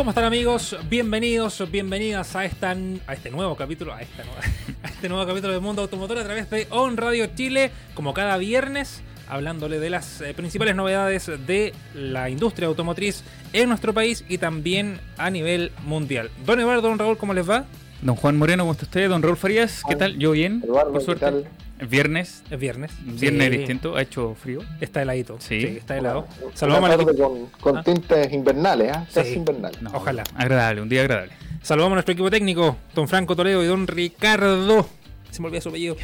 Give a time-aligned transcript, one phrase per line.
[0.00, 0.78] ¿Cómo están amigos?
[0.88, 2.74] Bienvenidos, bienvenidas a, esta,
[3.06, 4.40] a este nuevo capítulo, a, esta nueva-
[4.82, 8.38] a este nuevo capítulo de Mundo Automotor a través de On Radio Chile, como cada
[8.38, 14.38] viernes, hablándole de las eh, principales novedades de la industria automotriz en nuestro país y
[14.38, 16.30] también a nivel mundial.
[16.46, 17.66] Don Eduardo, don Raúl, ¿cómo les va?
[18.00, 19.06] Don Juan Moreno, ¿cómo está usted?
[19.10, 20.16] Don Raúl Farías, ¿qué tal?
[20.18, 21.24] Yo bien, Eduardo, por ¿qué suerte.
[21.26, 21.44] tal?
[21.80, 22.90] Es viernes, Es viernes.
[23.04, 24.60] viernes Sí, distinto, ha hecho frío.
[24.80, 25.36] Está heladito.
[25.40, 25.64] Sí.
[25.78, 26.26] está helado.
[26.42, 27.28] Una Saludamos al tarde equipo.
[27.30, 27.82] con, con ¿Ah?
[27.82, 29.06] tintes invernales, ¿ah?
[29.12, 29.36] Casi Sí.
[29.36, 29.80] invernales.
[29.80, 30.24] No, Ojalá.
[30.36, 31.32] Agradable, un día agradable.
[31.62, 34.86] Saludamos a nuestro equipo técnico, don Franco Toledo y don Ricardo.
[35.30, 35.96] Se me olvidó su apellido.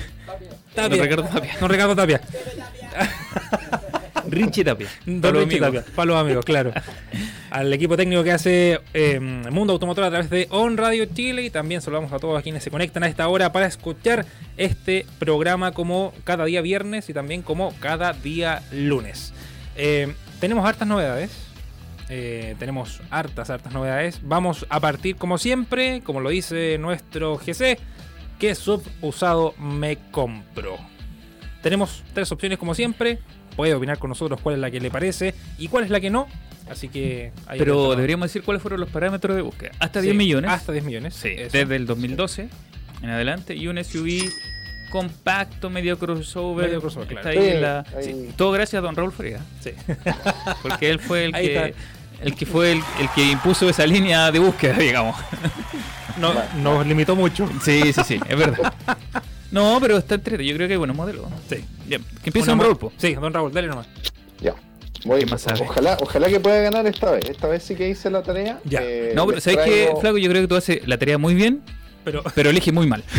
[0.74, 0.96] Tapia.
[0.96, 1.56] Don Ricardo Tapia.
[1.60, 2.20] Don Ricardo Tapia.
[4.28, 4.88] Richie Tapia.
[5.04, 5.84] Don Para los Richie amigos.
[5.84, 5.96] Tapia.
[5.96, 6.72] Para los amigos, claro.
[7.50, 11.50] Al equipo técnico que hace eh, Mundo Automotor a través de On Radio Chile y
[11.50, 16.12] también saludamos a todos quienes se conectan a esta hora para escuchar este programa como
[16.24, 19.32] cada día viernes y también como cada día lunes.
[19.76, 21.46] Eh, tenemos hartas novedades.
[22.08, 24.20] Eh, tenemos hartas, hartas novedades.
[24.22, 27.78] Vamos a partir como siempre, como lo dice nuestro GC,
[28.38, 30.78] ¿qué sub usado me compro?
[31.62, 33.18] Tenemos tres opciones como siempre.
[33.56, 36.10] Puede opinar con nosotros cuál es la que le parece y cuál es la que
[36.10, 36.28] no.
[36.70, 37.32] Así que...
[37.46, 39.70] ahí Pero deberíamos decir cuáles fueron los parámetros de búsqueda.
[39.78, 40.50] Hasta Sí, 10 millones.
[40.50, 41.14] Hasta 10 millones.
[41.14, 41.56] Sí, eso.
[41.56, 42.48] desde el 2012
[43.02, 43.54] en adelante.
[43.54, 44.28] Y un SUV
[44.90, 46.66] compacto, medio crossover.
[46.66, 47.40] Medio crossover, Está claro.
[47.40, 48.04] ahí Sí, en la- ahí.
[48.04, 49.42] sí, Todo gracias a Don Raúl Farías.
[49.60, 49.70] Sí.
[50.62, 51.66] Porque él fue el Ahí que...
[51.66, 51.78] está.
[52.22, 55.14] El que fue el, el que impuso esa línea de búsqueda, digamos.
[56.18, 56.32] No,
[56.62, 57.46] nos limitó mucho.
[57.62, 58.72] Sí, sí, sí, es verdad.
[59.50, 60.52] No, pero está entretenido.
[60.52, 61.26] Yo creo que hay buenos modelos.
[61.48, 61.64] Sí.
[61.88, 62.92] Ya, que empiece Don Raúl, po.
[62.96, 63.86] Sí, don Raúl, dale nomás.
[64.40, 64.54] Ya.
[65.04, 65.60] Voy- ¿Qué más sabe?
[65.62, 67.28] ojalá, ojalá que pueda ganar esta vez.
[67.30, 68.58] Esta vez sí que hice la tarea.
[68.64, 68.80] Ya.
[68.82, 70.18] Eh, No, pero ¿sabes qué, traigo- Flaco?
[70.18, 71.62] Yo creo que tú haces la tarea muy bien,
[72.04, 73.04] Pero pero elige muy mal.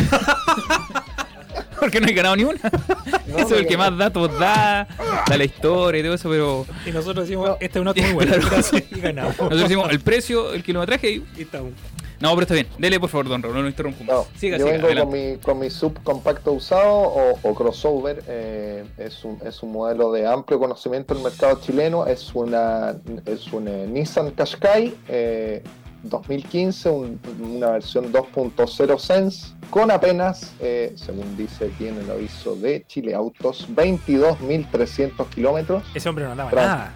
[1.80, 2.58] Porque no he ganado ni una.
[3.36, 4.88] Eso es el que más datos da,
[5.28, 7.56] da la historia y todo eso, pero y nosotros decimos, No.
[7.60, 8.32] este es un auto muy bueno.
[8.36, 8.62] Claro.
[8.90, 9.36] Y ganamos.
[9.36, 11.24] nosotros decimos el precio, el kilometraje y...
[11.36, 11.72] Y estamos.
[12.20, 12.66] No, pero está bien.
[12.78, 14.12] Dele, por favor, don Raúl, no lo interrumpamos.
[14.12, 18.24] No, siga, yo siga, vengo con mi, con mi subcompacto usado o, o crossover.
[18.26, 22.06] eh, es, un, es un modelo de amplio conocimiento del mercado chileno.
[22.06, 25.62] Es una es un eh, Nissan Qashqai eh,
[26.02, 32.54] 2015, un- una versión 2.0 Sense con apenas, eh, según dice aquí en el aviso
[32.56, 35.82] de Chile Autos, 22.300 kilómetros.
[35.94, 36.94] Ese hombre no andaba Tras- nada.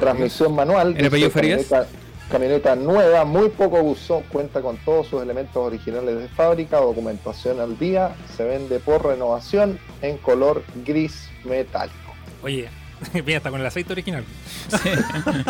[0.00, 0.94] Transmisión manual.
[0.96, 1.86] ¿Era apellido dice, Farías?
[2.30, 7.78] Camioneta, nueva, muy poco uso, cuenta con todos sus elementos originales de fábrica, documentación al
[7.78, 12.14] día, se vende por renovación en color gris metálico.
[12.42, 12.68] Oye,
[13.12, 14.24] mira, está con el aceite original.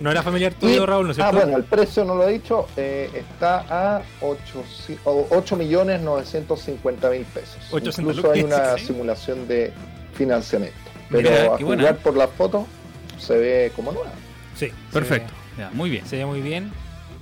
[0.00, 1.46] no era familiar tuyo, Raúl, ¿no es ah, cierto?
[1.46, 7.58] bueno, el precio no lo he dicho, eh, está a 8 millones 950 mil pesos.
[7.70, 8.86] 800 Incluso hay una sí.
[8.86, 9.72] simulación de
[10.14, 10.78] financiamiento.
[11.10, 11.66] Pero Mira, a buena.
[11.66, 12.66] juzgar por la foto,
[13.18, 14.10] se ve como nueva.
[14.54, 14.68] Sí.
[14.92, 15.32] Perfecto.
[15.58, 16.06] Ya, muy bien.
[16.06, 16.70] Se ve, se muy bien.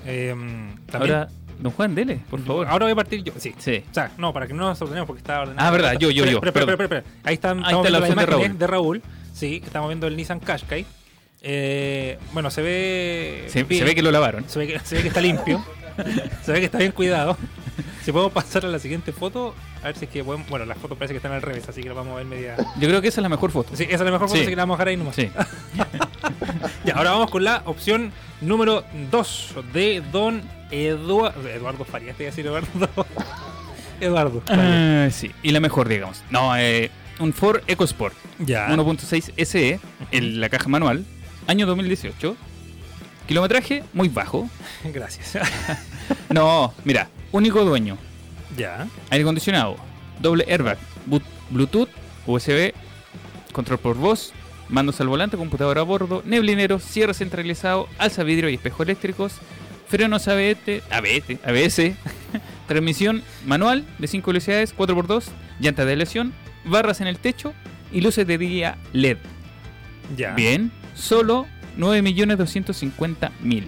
[0.06, 0.34] Eh,
[0.90, 1.28] también- Ahora,
[1.58, 2.66] don Juan, dele, por favor.
[2.66, 3.32] Ahora voy a partir yo.
[3.38, 3.54] Sí.
[3.58, 3.84] Sí.
[3.90, 5.68] O sea, no, para que no nos ordenemos porque está ordenado.
[5.68, 6.40] Ah, verdad, yo, yo, yo.
[7.24, 9.02] Ahí están, Ahí estamos está la opción de Raúl.
[9.32, 10.84] Sí, estamos viendo el Nissan Qashqai.
[11.42, 13.44] Eh, bueno, se ve.
[13.48, 14.48] Se, se ve que lo lavaron.
[14.48, 15.64] Se ve que, se ve que está limpio.
[16.44, 17.36] se ve que está bien cuidado.
[18.04, 20.48] Si podemos pasar a la siguiente foto, a ver si es que podemos.
[20.48, 22.56] Bueno, las fotos parece que están al revés, así que la vamos a ver media.
[22.78, 23.74] Yo creo que esa es la mejor foto.
[23.76, 24.42] Sí, esa es la mejor foto, Sí.
[24.42, 25.16] así que la vamos a dejar ahí nomás.
[25.16, 25.30] Sí.
[26.84, 31.48] Ya, ahora vamos con la opción número 2 de Don Eduardo.
[31.48, 33.06] Eduardo Farías, te iba a decir Eduardo.
[34.00, 34.42] Eduardo.
[34.48, 36.22] Ah, sí, y la mejor, digamos.
[36.30, 36.90] No, eh,
[37.20, 38.68] un Ford EcoSport Ya.
[38.68, 39.80] 1.6 SE,
[40.10, 41.04] en la caja manual,
[41.46, 42.36] año 2018.
[43.28, 44.48] Kilometraje muy bajo.
[44.84, 45.38] Gracias.
[46.28, 47.96] No, mira, único dueño,
[48.58, 48.88] ya.
[49.08, 49.76] aire acondicionado,
[50.18, 50.76] doble airbag,
[51.48, 51.88] Bluetooth,
[52.26, 52.72] USB,
[53.52, 54.32] control por voz,
[54.68, 59.34] mandos al volante, computadora a bordo, neblinero, cierre centralizado, alza vidrio y espejo eléctricos,
[59.88, 61.92] frenos ABS, ABS, ABS
[62.66, 65.24] transmisión manual de 5 velocidades, 4x2,
[65.60, 66.32] llantas de lesión,
[66.64, 67.52] barras en el techo
[67.92, 69.18] y luces de día LED.
[70.16, 70.34] Ya.
[70.34, 71.46] Bien, solo
[71.78, 73.64] 9.250.000.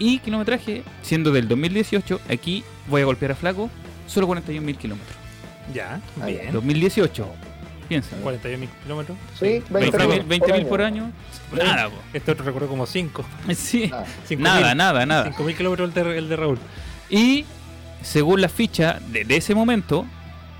[0.00, 3.70] Y kilometraje, siendo del 2018, aquí voy a golpear a Flaco,
[4.06, 5.16] solo 41.000 kilómetros.
[5.74, 6.52] Ya, bien.
[6.52, 7.47] 2018.
[7.88, 8.16] Piensa.
[8.22, 9.16] 41 mil kilómetros.
[9.38, 11.10] Sí, 20 mil, 20 mil por año.
[11.52, 11.96] Nada, po.
[12.12, 13.24] Este otro recorrió como 5.
[13.54, 13.90] Sí.
[13.92, 14.04] Ah,
[14.38, 15.24] Nada, nada, nada.
[15.24, 16.58] 5 mil kilómetros el de, el de Raúl.
[17.08, 17.44] Y
[18.02, 20.04] según la ficha de, de ese momento,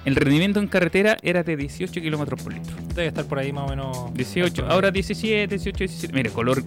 [0.06, 2.74] el rendimiento en carretera era de 18 kilómetros por litro.
[2.94, 4.14] Debe estar por ahí más o menos.
[4.14, 6.14] 18, ahora 17, 18, 17.
[6.14, 6.62] Mire, color,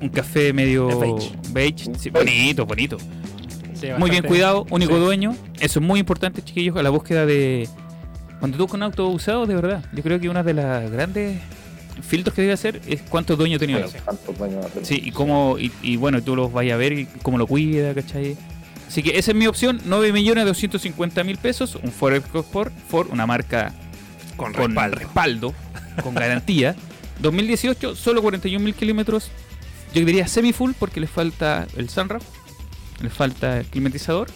[0.00, 1.32] un café medio beige.
[1.50, 1.90] beige.
[1.98, 2.98] Sí, bonito, bonito.
[3.74, 5.00] Sí, Muy bien cuidado, único sí.
[5.00, 5.34] dueño.
[5.58, 7.68] Eso es muy importante, chiquillos, a la búsqueda de.
[8.42, 11.40] Cuando tú con un auto usado, de verdad, yo creo que una de las grandes
[12.02, 14.34] filtros que debe hacer es cuántos dueños tiene el Sí, auto.
[14.82, 17.94] Sí, y cómo, y, y bueno, tú los vayas a ver y cómo lo cuida,
[17.94, 18.36] ¿cachai?
[18.88, 23.72] Así que esa es mi opción, 9.250.000 pesos, un Ford EcoSport, Ford, una marca
[24.36, 24.96] Con con respaldo.
[24.96, 25.54] respaldo,
[26.02, 26.74] con garantía.
[27.20, 29.30] 2018, solo 41.000 kilómetros,
[29.94, 32.24] yo diría semi-full porque le falta el sunroof,
[33.00, 34.26] le falta el climatizador,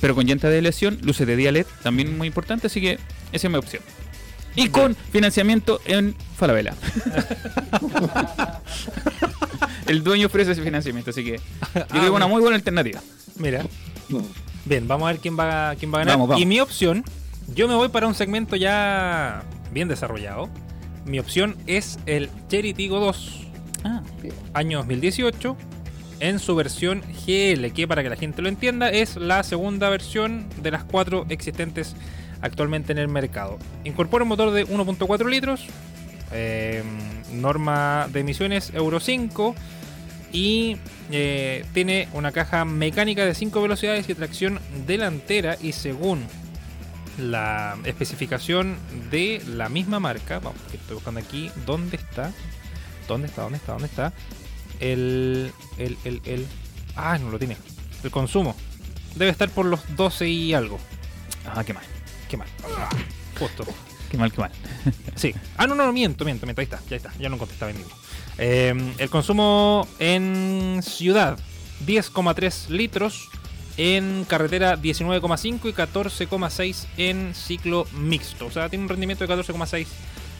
[0.00, 2.98] pero con llanta de aleación, luces de día LED, también muy importante, así que
[3.32, 3.82] esa es mi opción.
[4.54, 6.74] Y con financiamiento en Falabella.
[9.86, 13.00] el dueño ofrece ese financiamiento, así que yo creo que es una muy buena alternativa.
[13.36, 13.64] Mira.
[14.64, 16.14] Bien, vamos a ver quién va, a- quién va a ganar.
[16.14, 16.42] Vamos, vamos.
[16.42, 17.04] Y mi opción,
[17.54, 19.42] yo me voy para un segmento ya
[19.72, 20.48] bien desarrollado.
[21.04, 23.38] Mi opción es el Cherry Tigo 2,
[23.84, 24.00] Ah,
[24.54, 25.56] año 2018,
[26.20, 30.46] en su versión GL, que para que la gente lo entienda es la segunda versión
[30.62, 31.96] de las cuatro existentes
[32.42, 33.58] actualmente en el mercado.
[33.84, 35.66] Incorpora un motor de 1.4 litros,
[36.32, 36.82] eh,
[37.32, 39.54] norma de emisiones Euro 5
[40.32, 40.76] y
[41.10, 46.26] eh, tiene una caja mecánica de 5 velocidades y tracción delantera y según
[47.18, 48.76] la especificación
[49.10, 52.32] de la misma marca, vamos, que estoy buscando aquí, ¿dónde está?
[53.06, 53.42] ¿Dónde está?
[53.42, 53.72] ¿Dónde está?
[53.72, 54.12] ¿Dónde está?
[54.80, 56.46] El, el, el, el...
[56.96, 57.56] Ah, no lo tiene.
[58.02, 58.56] El consumo.
[59.14, 60.78] Debe estar por los 12 y algo.
[61.46, 61.84] ah, qué mal,
[62.32, 62.48] Qué mal.
[63.38, 63.66] Justo.
[64.10, 64.50] qué mal, qué mal.
[65.16, 65.34] Sí.
[65.58, 66.62] Ah, no, no, no, miento, miento, miento.
[66.62, 67.12] Ahí está, ya está.
[67.18, 67.90] Ya no contestaba en vivo.
[68.38, 71.38] Eh, el consumo en ciudad,
[71.86, 73.28] 10,3 litros.
[73.76, 78.46] En carretera, 19,5 y 14,6 en ciclo mixto.
[78.46, 79.86] O sea, tiene un rendimiento de 14,6.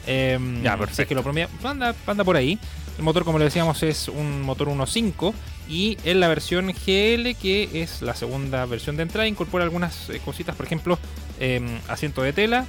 [0.07, 1.09] Eh, Ya, si es perfecto.
[1.09, 2.57] que lo promedia- anda, anda por ahí.
[2.97, 5.33] El motor, como le decíamos, es un motor 1.5
[5.67, 10.21] y en la versión GL, que es la segunda versión de entrada, incorpora algunas eh,
[10.23, 10.99] cositas, por ejemplo,
[11.39, 12.65] eh, asiento de tela,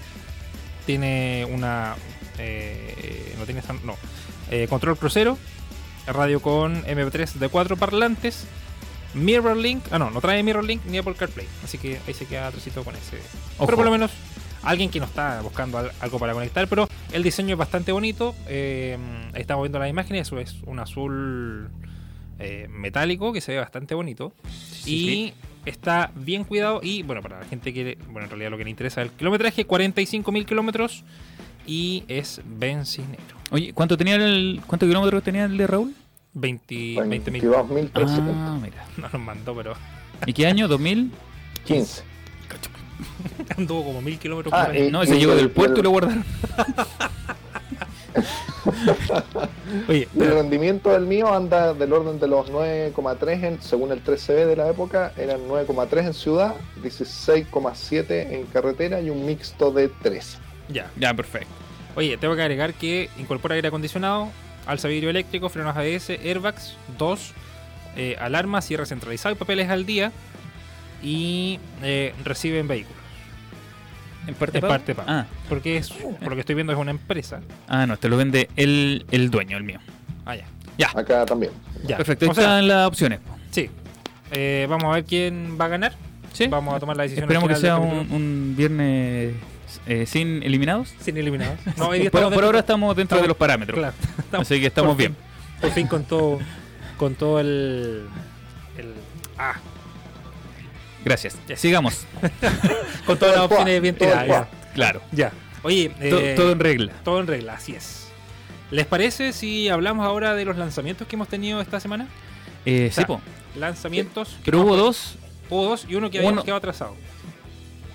[0.87, 1.95] tiene una...
[2.39, 3.61] eh, no tiene...
[3.61, 3.97] esa- No.
[4.51, 5.39] Eh, control crucero,
[6.07, 8.45] radio con MP3 de 4 parlantes,
[9.15, 12.27] Mirror Link, ah no, no trae Mirror Link ni Apple CarPlay, así que ahí se
[12.27, 13.17] queda atrásito con ese.
[13.59, 13.67] Ojo.
[13.67, 14.11] Pero por lo menos
[14.63, 18.35] alguien que no está buscando al- algo para conectar, pero el diseño es bastante bonito.
[18.49, 18.99] eh,
[19.33, 21.71] ahí estamos viendo las imágenes, eso es un azul
[22.41, 24.33] eh, metálico que se ve bastante bonito
[24.85, 25.33] y
[25.65, 28.71] está bien cuidado y bueno, para la gente que, bueno, en realidad lo que le
[28.71, 31.05] interesa es el kilometraje, 45.000 kilómetros
[31.67, 33.23] y es bencinero.
[33.53, 35.95] Oye, ¿cuánto tenía el cuántos kilómetros tenía el de Raúl?
[36.35, 37.93] 20 20.000 22.300.
[37.95, 38.85] Ah, mira.
[38.97, 39.75] no nos mandó, pero
[40.27, 40.69] ¿Y qué año?
[40.69, 41.11] ¿2000?
[43.39, 43.55] 15.
[43.59, 44.85] anduvo como 1000 kilómetros Ah, por año.
[44.85, 46.25] eh, No, ese y llegó el- del puerto y lo guardaron.
[49.89, 54.47] Oye, el rendimiento del mío anda del orden de los 9,3 en, según el 3CB
[54.47, 60.39] de la época, eran 9,3 en ciudad, 16,7 en carretera y un mixto de 3.
[60.69, 60.91] ya.
[60.99, 61.49] Ya, perfecto.
[61.97, 64.29] Oye, tengo que agregar que incorpora aire acondicionado,
[64.67, 67.33] alza vidrio eléctrico, frenos ABS, airbags, 2,
[67.97, 70.11] eh, alarma, cierre centralizado y papeles al día.
[71.05, 73.03] Y eh, recibe en vehículos.
[74.27, 74.73] ¿En parte En pago?
[74.73, 75.09] parte pago.
[75.11, 77.41] Ah, Porque es, por lo que estoy viendo, es una empresa.
[77.69, 79.81] ah, no, te lo vende el, el dueño, el mío.
[80.25, 80.47] Ah, ya.
[80.79, 81.53] Ya, Acá también.
[81.85, 81.97] ya.
[81.99, 82.31] perfecto.
[82.31, 83.21] O sea, están las opciones.
[83.51, 83.71] sí.
[84.33, 85.93] Eh, vamos a ver quién va a ganar.
[86.33, 86.49] Sí.
[86.49, 87.25] Vamos a tomar la decisión.
[87.25, 89.35] Esperemos que sea un, viernes
[89.87, 90.93] eh, sin eliminados.
[91.01, 91.61] Sin eliminados.
[91.77, 93.79] No, hoy día por, ahora estamos dentro estamos- de los parámetros.
[93.79, 95.15] Claro, estamos- Así que estamos por bien.
[95.15, 96.39] fin- por fin con todo,
[96.97, 98.07] con todo el,
[98.79, 98.95] el-
[99.39, 99.55] ah,
[101.05, 101.37] Gracias.
[101.57, 102.07] Sigamos.
[103.07, 104.49] con todas las Todo opciones bien todo tiradas.
[104.75, 105.03] Claro.
[105.13, 105.33] ya.
[105.63, 106.93] Oye, To- eh, todo en regla.
[107.05, 108.09] todo en regla, así es.
[108.71, 112.09] ¿Les parece si hablamos ahora de los lanzamientos que hemos tenido esta semana?
[112.67, 113.21] Eh, o sea, sí, po.
[113.57, 114.37] Lanzamientos.
[114.45, 115.17] Pero hubo dos,
[115.51, 116.97] Hubo dos y uno que habíamos Uno- quedado atrasado.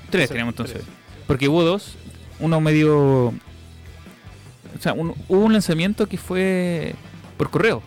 [0.09, 0.75] tres tenemos entonces.
[0.77, 0.87] tres.
[1.27, 1.95] Porque hubo dos.
[2.39, 3.27] Uno medio.
[3.27, 3.33] O
[4.79, 6.95] sea, un- hubo un lanzamiento que fue
[7.37, 7.81] por correo.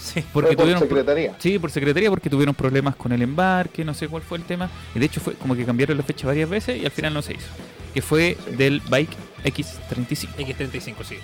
[0.00, 0.24] Sí.
[0.32, 0.82] Porque por tuvieron.
[0.82, 1.34] secretaría.
[1.38, 4.70] Sí, por secretaría, porque tuvieron problemas con el embarque, no sé cuál fue el tema.
[4.94, 7.22] Y de hecho fue como que cambiaron la fecha varias veces y al final no
[7.22, 7.48] se hizo.
[7.92, 8.56] Que fue Sí.
[8.56, 9.10] del Bike
[9.44, 10.28] X35.
[10.38, 11.16] X35, sí.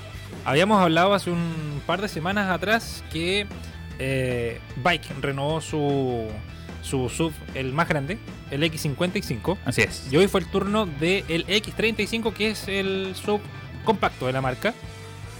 [0.44, 3.46] Habíamos hablado hace un par de semanas atrás que
[3.98, 6.26] eh, Bike renovó su,
[6.82, 8.18] su sub, el más grande,
[8.50, 9.56] el X55.
[9.64, 10.06] Así es.
[10.10, 13.40] Y hoy fue el turno del X35, que es el sub
[13.84, 14.74] compacto de la marca.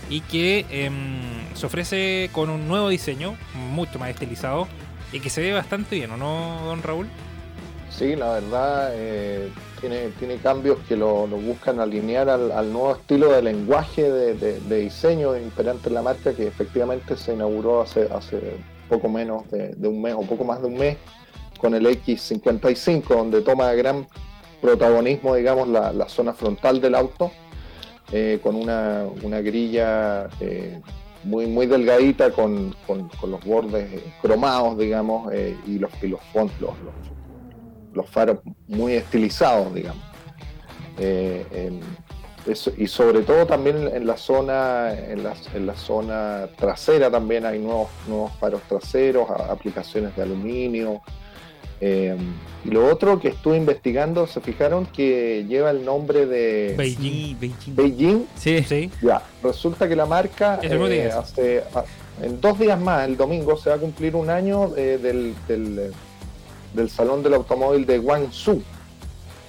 [0.08, 4.68] Y que em, se ofrece con un nuevo diseño, mucho más estilizado.
[5.12, 7.08] Y que se ve bastante bien, ¿o no, don Raúl?
[7.90, 13.42] Sí, la verdad, eh, tiene, tiene cambios que lo, buscan alinear al, nuevo estilo de
[13.42, 18.58] lenguaje de, diseño imperante en la marca que efectivamente se inauguró hace, hace
[18.88, 20.98] poco menos de, un mes o poco más de un mes
[21.58, 24.06] con el X55, donde toma gran
[24.60, 27.30] protagonismo, digamos, la, la zona frontal del auto,
[28.12, 30.80] eh, con una, una grilla eh,
[31.26, 36.20] muy, muy delgadita, con, con- con los bordes cromados, digamos, eh, y los, y los,
[36.32, 36.74] font- los,
[37.92, 40.02] los- faros muy estilizados, digamos.
[40.98, 41.80] Eh,
[42.76, 47.58] y sobre todo también en, la zona en la, en la zona trasera también hay
[47.58, 51.02] nuevos, nuevos faros traseros, aplicaciones de aluminio.
[51.80, 52.16] Eh,
[52.64, 57.00] y lo otro que estuve investigando, se fijaron que lleva el nombre de Beijing.
[57.02, 57.76] Sí, Beijing.
[57.76, 58.24] Beijing.
[58.36, 58.62] Sí.
[58.64, 58.90] Sí.
[59.02, 61.18] Ya, resulta que la marca mismo eh, día.
[61.18, 61.84] hace, a-
[62.24, 65.92] en dos días más, el domingo, se va a cumplir un año eh, del, del,
[66.74, 68.62] del Salón del Automóvil de Guangzhou,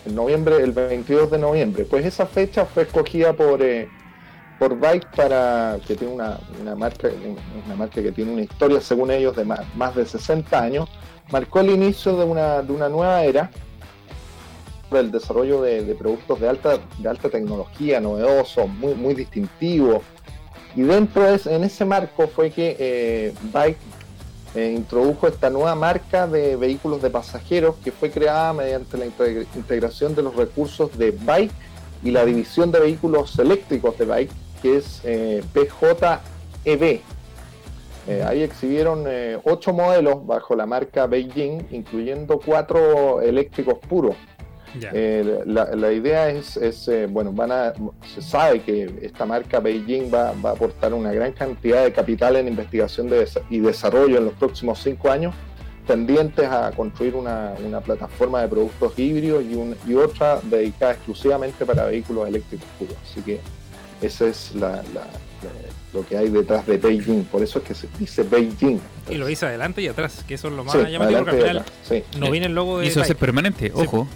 [0.05, 1.85] en noviembre, el 22 de noviembre.
[1.85, 3.87] Pues esa fecha fue escogida por, eh,
[4.59, 7.09] por Bike para que tiene una, una marca,
[7.65, 10.89] una marca que tiene una historia, según ellos, de más, más de 60 años.
[11.31, 13.51] Marcó el inicio de una, de una nueva era
[14.91, 20.01] del desarrollo de, productos de alta, de alta tecnología, novedosos, muy, muy distintivos.
[20.75, 23.77] Y dentro de en ese marco fue que eh, Bike
[24.55, 29.45] eh, introdujo esta nueva marca de vehículos de pasajeros que fue creada mediante la integr-
[29.55, 31.51] integración de los recursos de Bike
[32.03, 37.01] y la división de vehículos eléctricos de Bike, que es eh, PJEV.
[38.09, 44.15] Eh, ahí exhibieron eh, ocho modelos bajo la marca Beijing, incluyendo cuatro eléctricos puros.
[44.93, 47.73] Eh, la, la idea es, es, eh, bueno, van a,
[48.13, 52.35] se sabe que esta marca Beijing va, va a aportar una gran cantidad de capital
[52.35, 55.33] en investigación de y desarrollo en los próximos cinco años,
[55.87, 61.65] tendientes a construir una, una plataforma de productos híbridos y, un- y otra dedicada exclusivamente
[61.65, 62.95] para vehículos eléctricos puros.
[63.03, 63.39] Así que
[64.01, 67.73] ese es la- la- la- lo que hay detrás de Beijing, por eso es que
[67.73, 68.79] se dice Beijing.
[69.09, 71.41] Y lo dice adelante y atrás, que eso es lo más Sí, llamativo, porque al
[71.41, 71.77] adelante y final atrás,
[72.13, 72.19] sí.
[72.19, 73.15] no viene el logo de Y eso Bike.
[73.15, 74.07] permanente, ojo.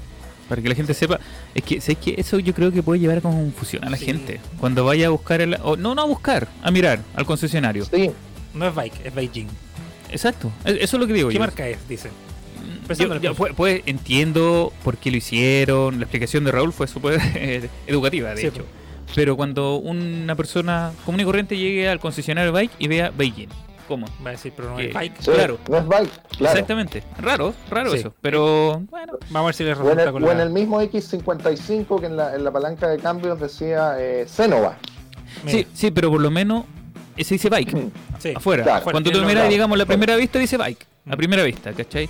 [0.50, 1.18] Para que la gente sepa.
[1.56, 2.16] Es que, ¿sabes qué?
[2.18, 4.04] Eso yo creo que puede llevar a confusión a la Sí.
[4.06, 4.42] gente.
[4.60, 5.56] Cuando vaya a buscar el.
[5.64, 7.86] o no, no a buscar, a mirar al concesionario.
[7.86, 8.12] Sí,
[8.54, 9.48] No es Bike, es Beijing.
[10.12, 10.52] Exacto.
[10.66, 11.40] e- Eso es lo que digo ¿Qué yo.
[11.40, 11.78] marca es?
[11.88, 12.10] Dice.
[13.00, 15.96] Yo- yo, pues, pues, entiendo por qué lo hicieron.
[16.00, 18.66] La explicación de Raúl fue súper eh, educativa, de Sí, hecho.
[19.16, 23.50] Pero cuando una persona común y corriente llegue al concesionario de bike y vea Beijing,
[23.88, 24.08] ¿cómo?
[24.26, 25.14] Va a decir, pero no es Bike.
[25.20, 25.58] sí, Claro.
[25.70, 26.54] no es Bike, claro.
[26.54, 27.04] Exactamente.
[27.20, 27.98] Raro, raro Sí.
[27.98, 28.14] eso.
[28.22, 29.14] Pero bueno.
[29.30, 30.44] Vamos a ver si les O en, resulta el, con o en la...
[30.44, 34.26] el mismo X55 que en la, en la palanca de cambios decía eh.
[34.38, 34.78] Mira,
[35.46, 36.64] Sí, sí, pero por lo menos
[37.18, 37.76] ese dice bike.
[38.20, 38.34] sí.
[38.36, 38.64] Afuera.
[38.64, 38.84] Claro.
[38.86, 40.86] Cuando tú miras, digamos, la primera vista dice bike.
[41.10, 41.18] A Mm.
[41.18, 42.08] primera vista, ¿cachai?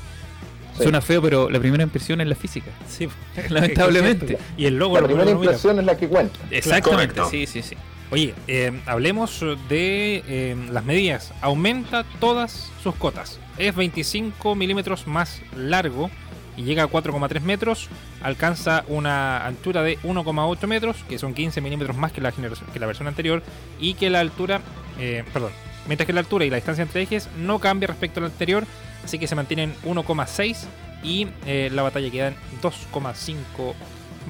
[0.81, 0.83] Sí.
[0.83, 2.71] Suena feo, pero la primera impresión es la física.
[2.89, 3.07] Sí,
[3.49, 4.37] Lamentablemente.
[4.57, 5.39] Y el logo La lo primera mira.
[5.39, 6.39] impresión es la que cuenta.
[6.49, 7.15] Exactamente.
[7.15, 7.29] Correcto.
[7.29, 7.75] Sí, sí, sí.
[8.11, 11.33] Oye, eh, hablemos de eh, las medidas.
[11.41, 13.39] Aumenta todas sus cotas.
[13.57, 16.09] Es 25 milímetros más largo
[16.57, 17.87] y llega a 4,3 metros.
[18.21, 22.79] Alcanza una altura de 1,8 metros, que son 15 milímetros más que la, generación- que
[22.79, 23.43] la versión anterior.
[23.79, 24.59] Y que la altura,
[24.99, 25.51] eh, perdón,
[25.87, 28.65] mientras que la altura y la distancia entre ejes no cambia respecto al anterior.
[29.03, 30.57] Así que se mantienen 1,6
[31.03, 33.73] y eh, la batalla queda en 2,5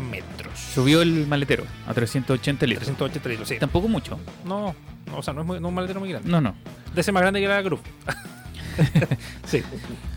[0.10, 0.60] metros.
[0.74, 2.86] Subió el maletero a 380 litros.
[2.86, 3.58] 380 litros, sí.
[3.60, 4.20] Tampoco mucho.
[4.46, 4.74] No,
[5.08, 6.30] no, o sea, no es, muy- no es un maletero muy grande.
[6.30, 6.56] No, no.
[6.94, 7.82] De ese más grande que la Groove.
[9.46, 9.62] sí.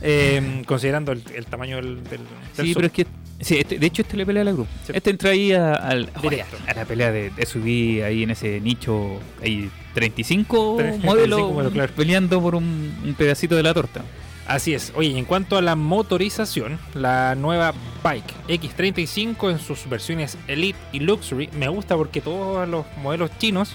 [0.02, 2.20] Eh, considerando el, el tamaño del, del,
[2.56, 2.74] del Sí, sub.
[2.76, 3.06] pero es que.
[3.40, 4.70] Sí, este- de hecho, este le pelea a la grupo.
[4.86, 4.92] Sí.
[4.94, 6.56] Este entra ahí a, al- Directo.
[6.66, 9.18] a la pelea de, de SUV, ahí en ese nicho.
[9.42, 11.92] Hay 35 35 modelos modelos, claro.
[11.94, 14.02] peleando por un, un pedacito de la torta.
[14.46, 14.92] Así es.
[14.94, 17.72] Oye, en cuanto a la motorización, la nueva
[18.02, 23.72] Bike X35 en sus versiones Elite y Luxury me gusta porque todos los modelos chinos,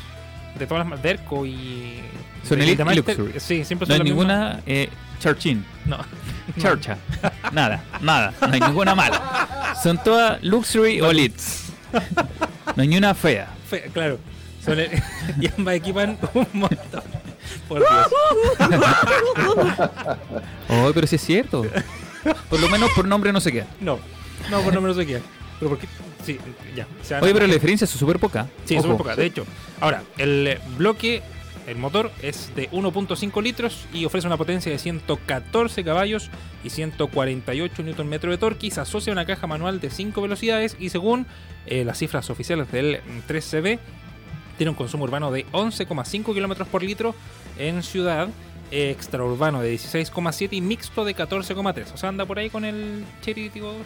[0.58, 2.00] de todas las Derco y.
[2.48, 3.34] Son Elite y Luxury.
[3.40, 4.38] Sí, siempre No son hay las mismas.
[4.38, 5.98] ninguna eh, Charchin, No.
[6.60, 6.98] Charcha.
[7.52, 8.34] Nada, nada.
[8.42, 9.76] No hay ninguna mala.
[9.82, 11.66] Son todas Luxury o Elites.
[12.76, 13.50] No hay ni una fea.
[13.68, 14.20] Fe- claro.
[14.64, 14.92] Son el-
[15.42, 17.02] y ambas equipan un montón.
[17.68, 18.08] Por Dios.
[20.72, 21.66] Oh, pero sí es cierto.
[22.50, 23.66] Por lo menos por nombre no se queda.
[23.80, 23.98] No,
[24.52, 25.22] no, por no menos se queda.
[25.60, 25.88] Pero porque.
[26.24, 26.38] Sí,
[26.76, 26.86] ya.
[27.22, 28.48] Oye, pero la diferencia es súper poca.
[28.66, 29.46] Sí, muy poca, de hecho.
[29.80, 31.24] Ahora, el bloque
[31.68, 36.32] El motor es de 1.5 litros y ofrece una potencia de 114 caballos
[36.64, 40.76] y 148 Nm de torque y se asocia a una caja manual de 5 velocidades
[40.80, 41.28] y según
[41.68, 43.78] eh, las cifras oficiales del 3CB
[44.60, 47.16] tiene un consumo urbano de 11,5 km por litro
[47.58, 48.28] en ciudad,
[48.72, 51.94] extraurbano de 16,7 y mixto de 14,3.
[51.94, 53.78] O sea, anda por ahí con el Cherry Tiggo 2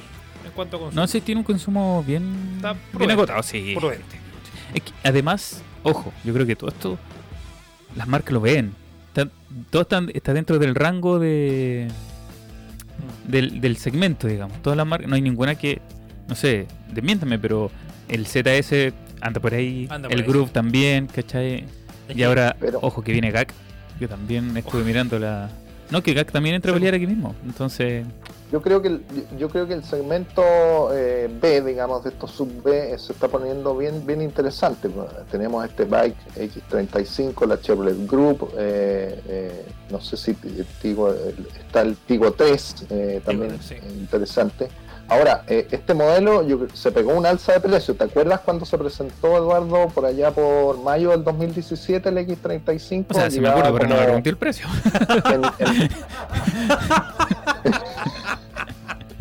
[0.45, 0.99] en cuanto a consumo.
[0.99, 3.75] No, sí, tiene un consumo bien, Está bien agotado, sí.
[3.77, 4.17] Prudente.
[4.73, 6.97] Es que, además, ojo, yo creo que todo esto,
[7.95, 8.73] las marcas lo ven.
[9.09, 9.29] Está,
[9.69, 11.87] todo está, está dentro del rango de
[13.27, 14.59] del, del segmento, digamos.
[14.63, 15.81] Todas las marcas, no hay ninguna que,
[16.27, 17.69] no sé, desmiéntame, pero
[18.09, 18.91] el ZS
[19.23, 21.65] anda por ahí, Anda por el ahí, Groove también, ¿cachai?
[22.09, 23.53] Es Y ahora, pero- ojo que viene GAC,
[23.99, 25.49] yo también estuve mirando la...
[25.89, 27.35] No, que GAC también entra a pelear aquí mismo.
[27.45, 28.05] Entonces,
[28.51, 29.03] Yo creo que el,
[29.37, 30.41] yo creo que el segmento
[30.93, 34.89] eh, B, digamos, de estos sub B eh, se está poniendo bien, bien interesante.
[35.31, 40.33] Tenemos este bike X35, la Chevrolet Group, eh, eh, no sé si
[40.81, 43.75] Tigo, el- está el Tigo 3, eh, también sí.
[43.75, 44.69] eh, interesante.
[45.09, 47.93] Ahora, eh, este modelo yo, se pegó un alza de precio.
[47.95, 53.05] ¿Te acuerdas cuando se presentó Eduardo por allá por mayo del 2017 el X35?
[53.09, 54.65] o sea, sí me acuerdo, pero no como pregunté el precio.
[55.25, 55.89] en- en-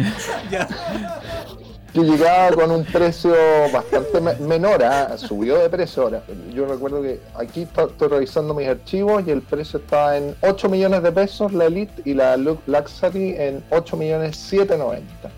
[1.92, 3.34] que llegaba con un precio
[3.72, 5.18] bastante me- menor, ¿ah?
[5.18, 6.22] subió de precio ahora.
[6.54, 10.68] Yo recuerdo que aquí to- estoy revisando mis archivos y el precio estaba en 8
[10.70, 15.30] millones de pesos la Elite y la Lu- Luxury en 8 millones 790.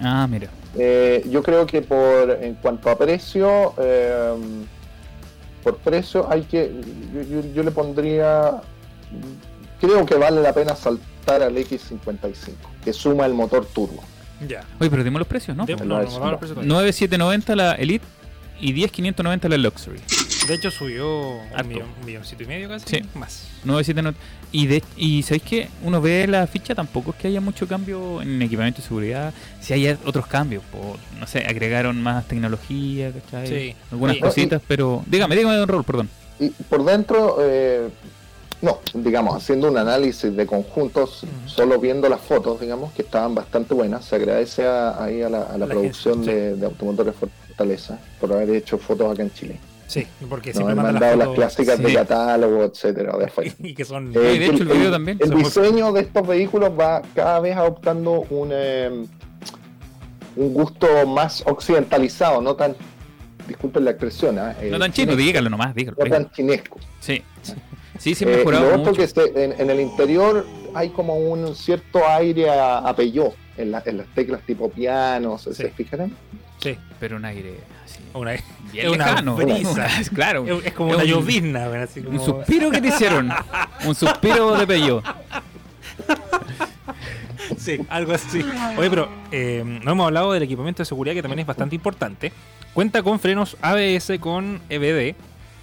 [0.00, 0.48] Ah, mira.
[0.78, 4.34] Eh, yo creo que por en cuanto a precio, eh,
[5.62, 6.70] por precio hay que,
[7.14, 8.60] yo, yo- yo le pondría,
[9.80, 12.52] creo que vale la pena saltar al X55,
[12.84, 14.02] que suma el motor turbo.
[14.46, 14.64] Ya.
[14.78, 15.64] Oye, pero dimos los precios, ¿no?
[15.64, 16.18] De, No, no, no, es- no,
[16.62, 16.62] no.
[16.62, 18.04] 9790 la Elite
[18.60, 20.00] y 10590 la Luxury.
[20.46, 22.86] De hecho, subió un, millón, un milloncito y medio casi.
[22.98, 23.02] Sí.
[23.14, 23.48] Más.
[23.64, 24.18] 9790.
[24.52, 25.68] Y, de, y ¿sabéis qué?
[25.82, 29.34] Uno ve la ficha, tampoco es que haya mucho cambio en equipamiento de seguridad.
[29.60, 33.46] Si hay otros cambios, por, no sé, agregaron más tecnología, ¿cachai?
[33.48, 33.74] Sí.
[33.90, 34.22] Algunas Sí.
[34.22, 35.02] cositas, pero...
[35.06, 36.08] Dígame, dígame, don Raúl, perdón.
[36.38, 37.88] Y por dentro, eh,
[38.62, 43.74] no, digamos, haciendo un análisis de conjuntos, solo viendo las fotos, digamos, que estaban bastante
[43.74, 47.14] buenas, se agradece a- ahí a la, a la La producción gente, de, de Automotores
[47.16, 49.58] Fortaleza por haber hecho fotos acá en Chile.
[49.86, 51.94] Sí, porque siempre han mandan mandado las clásicas de Sí.
[51.94, 53.52] catálogo, etcétera, de afuera.
[53.60, 54.08] y que son.
[54.14, 58.22] Eh, de hecho, el video también El diseño de estos vehículos va cada vez adoptando
[58.30, 59.04] un, eh,
[60.36, 62.74] un gusto más occidentalizado, no tan,
[63.48, 64.54] disculpen la expresión, ¿ah?
[64.60, 65.96] Eh, No tan chino, chinesco, dígalo nomás, dígalo.
[65.98, 66.78] no tan chinesco.
[67.00, 67.54] Sí, sí,
[67.98, 68.92] sí, se Eh, lo mucho.
[68.92, 73.70] que se- en, en el interior hay como un cierto aire a, a Peugeot en,
[73.70, 75.54] la- en las teclas tipo pianos, Sí.
[75.54, 76.12] ¿se fijarán?
[76.58, 77.54] Sí, Pero un aire.
[78.14, 78.32] Una,
[78.72, 79.88] Bien es una brisa.
[80.14, 80.44] claro.
[80.60, 83.30] es, es como Es una un- llovizna, así Un suspiro que te hicieron.
[83.84, 85.02] Un suspiro de pello.
[87.58, 88.44] Sí, algo así.
[88.76, 92.32] Oye, pero eh, no hemos hablado del equipamiento de seguridad que también es bastante importante.
[92.74, 95.14] Cuenta con frenos ABS con EBD,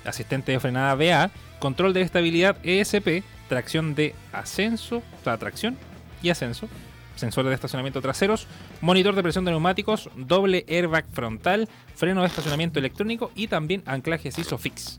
[0.06, 5.78] asistente de frenada BA, control de estabilidad ESP, tracción de ascenso, o sea, tracción
[6.22, 6.68] y ascenso,
[7.16, 8.48] sensores de estacionamiento traseros,
[8.82, 14.38] monitor de presión de neumáticos, doble airbag frontal, freno de estacionamiento electrónico y también anclajes
[14.38, 14.98] ISOFIX.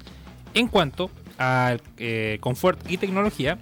[0.55, 3.59] En cuanto al eh, confort y tecnología,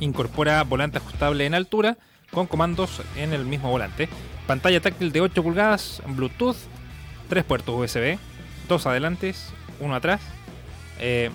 [0.00, 1.98] incorpora volante ajustable en altura
[2.30, 4.08] con comandos en el mismo volante,
[4.46, 6.56] pantalla táctil de 8 pulgadas, Bluetooth,
[7.28, 8.18] 3 puertos USB,
[8.68, 10.20] 2 adelantes, uno atrás,
[10.98, 11.30] eh,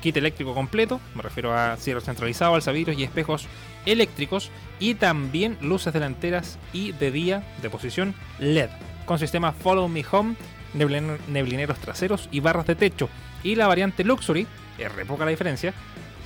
[0.00, 3.46] kit eléctrico completo, me refiero a cierre centralizado, alzavidrios y espejos
[3.86, 8.70] eléctricos y también luces delanteras y de día de posición LED
[9.06, 10.34] con sistema Follow Me Home,
[10.74, 13.08] neblin- neblineros traseros y barras de techo
[13.42, 14.46] y la variante Luxury,
[14.78, 15.74] es re poca la diferencia,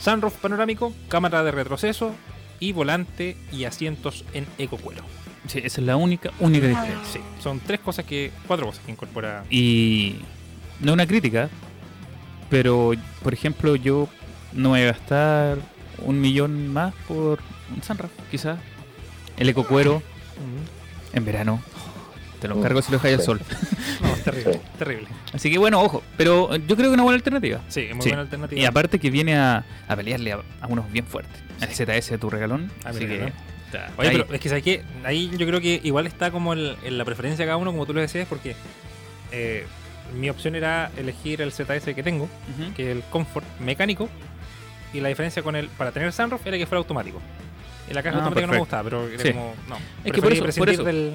[0.01, 2.15] sunroof panorámico, cámara de retroceso
[2.61, 5.03] y volante y asientos en ecocuero.
[5.49, 7.13] Sí, esa es la única, única diferencia.
[7.13, 9.45] Sí, son tres cosas que, cuatro cosas que incorpora.
[9.51, 10.17] Y
[10.81, 11.49] no una crítica,
[12.51, 12.93] pero
[13.23, 14.09] por ejemplo, yo
[14.53, 15.59] no voy a gastar
[16.05, 17.39] un millón más por
[17.75, 18.59] un Sunroof, quizás.
[19.37, 20.03] El ecocuero
[21.13, 21.63] en verano.
[22.41, 23.27] Te lo encargo si lo dejáis al sí.
[23.27, 23.41] sol.
[24.01, 24.61] No, es terrible, Sí.
[24.79, 25.09] terrible.
[25.33, 26.05] Así que bueno, ojo.
[26.17, 27.61] Pero yo creo que es una buena alternativa.
[27.67, 28.11] Sí, es muy Sí.
[28.11, 28.61] buena alternativa.
[28.61, 31.41] Y aparte que viene a, a pelearle a, a unos bien fuertes.
[31.61, 32.71] Al ZS de tu regalón.
[32.85, 33.33] A mi así que.
[33.97, 34.17] Oye, ahí.
[34.23, 34.83] pero es que ¿sabes qué?
[35.05, 37.85] ahí yo creo que igual está como el- en la preferencia de cada uno, como
[37.87, 38.55] tú lo decías, porque
[39.33, 39.67] eh,
[40.17, 42.29] mi opción era elegir el ZS que tengo,
[42.77, 44.09] que es el Comfort mecánico,
[44.99, 47.21] y la diferencia con el para tener sunroof era que fuera automático.
[47.91, 49.33] Y la caja Ah, automática no me gustaba, pero era Sí.
[49.33, 49.55] como.
[49.69, 49.77] No.
[50.05, 50.85] Es que por eso- por eso.
[50.85, 51.13] del.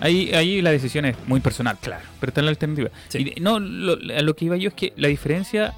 [0.00, 1.78] Ahí, ahí la decisión es muy personal.
[1.80, 2.04] Claro.
[2.20, 2.90] Pero está en la alternativa.
[3.08, 3.18] Sí.
[3.18, 5.74] Y de- no, lo, a lo que iba yo es que la diferencia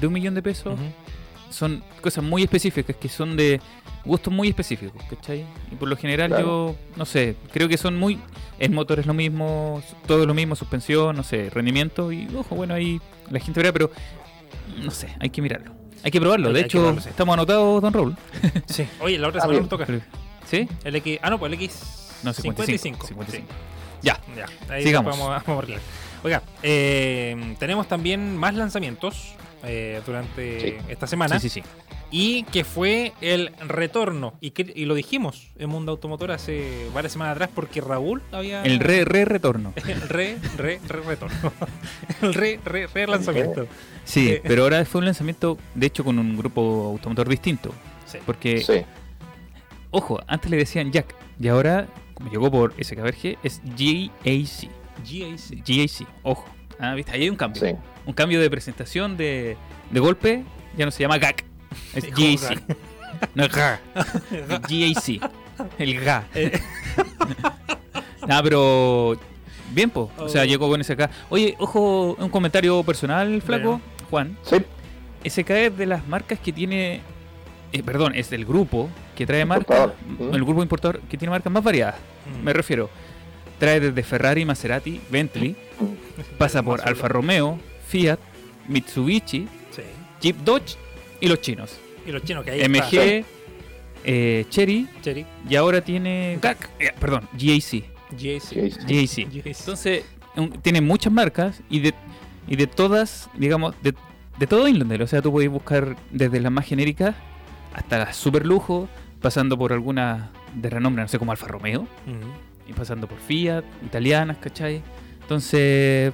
[0.00, 0.78] de un millón de pesos
[1.50, 3.60] son cosas muy específicas que son de
[4.04, 5.44] gustos muy específicos, ¿cachai?
[5.70, 6.44] Y por lo general Claro.
[6.46, 8.18] yo, no sé, creo que son muy...
[8.58, 12.54] El motor es lo mismo, todo es lo mismo, suspensión, no sé, rendimiento y ojo,
[12.54, 13.00] bueno, ahí
[13.30, 13.90] la gente verá, pero
[14.82, 15.72] no sé, hay que mirarlo.
[16.02, 16.48] Hay que probarlo.
[16.48, 17.08] Hay- de hecho, probarlo, sí.
[17.10, 18.16] estamos anotados, Don Raúl.
[18.66, 18.86] Sí.
[19.00, 19.86] Oye, la otra semana nos toca.
[20.46, 20.68] ¿Sí?
[20.84, 21.18] El X.
[21.22, 22.18] Ah, no, pues el X.
[22.22, 23.06] No, 55.
[23.06, 23.06] 55.
[23.06, 23.46] 55.
[23.48, 23.54] Sí.
[24.02, 24.18] Ya.
[24.36, 25.18] Ya, ahí Sigamos.
[25.18, 26.26] Vamos a, vamos a.
[26.26, 29.34] Oiga, eh, tenemos también más lanzamientos
[29.64, 30.74] eh, durante Sí.
[30.88, 31.38] esta semana.
[31.40, 31.68] Sí, sí, sí.
[32.12, 34.34] Y que fue el retorno.
[34.40, 38.62] Y, que, y lo dijimos en Mundo Automotor hace varias semanas atrás porque Raúl había.
[38.64, 39.72] El re, re retorno.
[39.86, 41.52] el re, re, re retorno.
[42.22, 43.66] el re, re, re lanzamiento.
[44.04, 44.40] Sí, Eh.
[44.42, 47.72] pero ahora fue un lanzamiento, de hecho, con un grupo automotor distinto.
[48.06, 48.18] Sí.
[48.26, 48.82] Porque, Sí,
[49.92, 54.68] ojo, antes le decían Jack, y ahora, como llegó por SKBRG, es GAC.
[54.98, 55.64] GAC.
[55.64, 56.44] GAC, ojo.
[56.78, 57.12] Ah, ¿viste?
[57.12, 57.60] Ahí hay un cambio.
[57.62, 57.74] sí.
[58.06, 59.56] Un cambio de presentación de,
[59.90, 60.44] de golpe,
[60.76, 61.44] ya no se llama GAC,
[61.94, 62.62] es GAC.
[63.34, 63.80] No es GA,
[64.30, 65.30] es GAC.
[65.78, 66.24] El GA.
[68.26, 69.18] Nada, pero.
[69.72, 70.10] Bien, po.
[70.18, 70.44] O sea, Oh.
[70.44, 71.08] llegó con SK.
[71.28, 73.80] Oye, ojo, un comentario personal, flaco.
[74.10, 74.36] Juan.
[74.42, 74.56] Sí,
[75.28, 77.00] SK es de las marcas que tiene.
[77.72, 79.92] eh, perdón, es del grupo que trae marcas.
[80.06, 80.30] Importador.
[80.30, 80.34] Mm.
[80.34, 81.96] El grupo importador que tiene marcas más variadas.
[82.40, 82.44] Mm.
[82.44, 82.90] Me refiero.
[83.58, 85.54] Trae desde Ferrari, Maserati, Bentley.
[86.38, 87.58] Pasa por Alfa Romeo,
[87.90, 88.18] Fiat,
[88.68, 89.82] Mitsubishi, Sí.
[90.20, 90.76] Jeep Dodge
[91.20, 91.78] y los chinos.
[92.06, 93.24] Y los chinos que ahí MG,
[94.04, 95.26] eh, Cherry Cherry.
[95.48, 97.84] y ahora tiene GAC, eh, perdón, GAC.
[98.12, 98.42] GAC.
[98.52, 98.86] GAC.
[98.86, 99.32] GAC.
[99.44, 99.46] GAC.
[99.58, 100.04] Entonces,
[100.36, 101.94] un- tiene muchas marcas y de,
[102.48, 103.94] y de todas, digamos, de,
[104.38, 105.02] de todo Inlander.
[105.02, 107.14] O sea, tú podés buscar desde las más genéricas
[107.74, 108.88] hasta las super lujo,
[109.20, 111.86] pasando por algunas de renombre, no sé, como Alfa Romeo,
[112.66, 114.82] y pasando por Fiat, italianas, ¿cachai?
[115.20, 116.12] Entonces,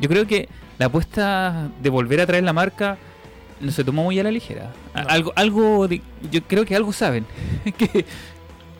[0.00, 0.48] yo creo que
[0.82, 2.98] la apuesta de volver a traer la marca
[3.60, 4.72] no se tomó muy a la ligera.
[4.94, 5.02] No.
[5.08, 7.24] Algo, algo de- yo creo que algo saben.
[7.78, 8.04] que,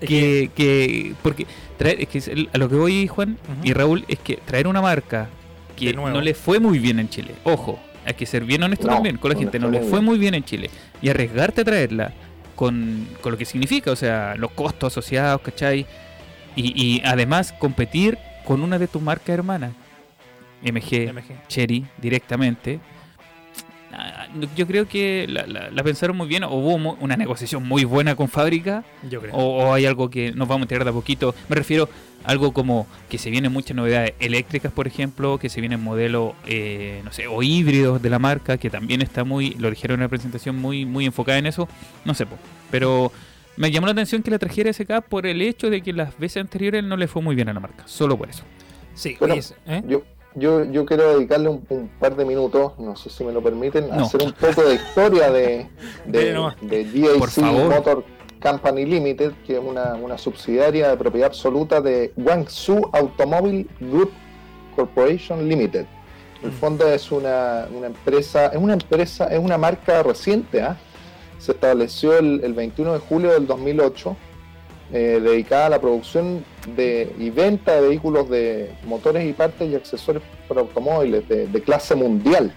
[0.00, 1.46] que, que- porque
[1.78, 4.66] traer, es que es el- a lo que voy Juan y Raúl es que traer
[4.66, 5.28] una marca
[5.76, 8.94] que no le fue muy bien en Chile, ojo, hay que ser bien honesto No,
[8.94, 12.12] también con la gente, no le fue muy bien en Chile y arriesgarte a traerla
[12.56, 15.86] con, con lo que significa, o sea, los costos asociados, ¿cachai?
[16.56, 19.70] Y, y además competir con una de tus marcas hermanas,
[20.62, 21.46] MG, MG.
[21.48, 22.81] Cherry, directamente.
[23.94, 27.66] Ah, Yo creo que la, la- la pensaron muy bien, o hubo mu- una negociación
[27.68, 29.35] muy buena con fábrica, Yo creo.
[29.35, 31.35] o, o hay algo que nos vamos a enterar de a poquito.
[31.51, 31.90] Me refiero
[32.25, 36.33] a algo como que se vienen muchas novedades eléctricas, por ejemplo, que se vienen modelos,
[36.46, 40.05] eh, no sé, o híbridos de la marca, que también está muy, lo dijeron en
[40.05, 41.68] la presentación, muy, muy enfocada en eso.
[42.07, 42.37] No sé, po.
[42.70, 43.12] pero
[43.59, 46.40] me llamó la atención que la trajera SK por el hecho de que las veces
[46.40, 48.44] anteriores no le fue muy bien a la marca, solo por eso.
[48.94, 49.83] Sí, Bueno, oye, ¿eh?
[49.87, 50.03] Yo,
[50.35, 53.92] yo, yo quiero dedicarle un, un par de minutos, no sé si me lo permiten,
[53.92, 55.68] a hacer un poco de historia de,
[56.07, 56.85] de, de
[57.55, 57.75] favor.
[57.75, 58.05] Motor
[58.42, 64.11] Company Limited, que es una, una subsidiaria de propiedad absoluta de Guangzhou Automobile Group
[64.75, 65.87] Corporation Limited.
[66.40, 66.55] En el Mm.
[66.59, 70.77] fondo es una, una empresa, es una empresa, es una marca reciente, ¿ah?
[71.38, 74.16] se estableció el, el 21 de julio del 2008,
[74.92, 76.44] eh, dedicada a la producción
[76.76, 81.94] de, y venta de vehículos de motores y partes y accesorios para automóviles de, clase
[81.94, 82.52] mundial.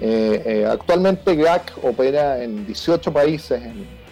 [0.00, 3.62] Eh, eh, actualmente GAC opera en 18 países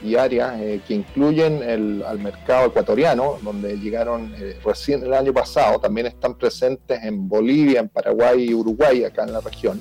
[0.04, 0.52] y áreas
[0.86, 4.32] que incluyen el, al mercado ecuatoriano, donde llegaron
[4.64, 5.80] recién el año pasado.
[5.80, 9.80] También están presentes en Bolivia, en Paraguay y Uruguay, acá en la región.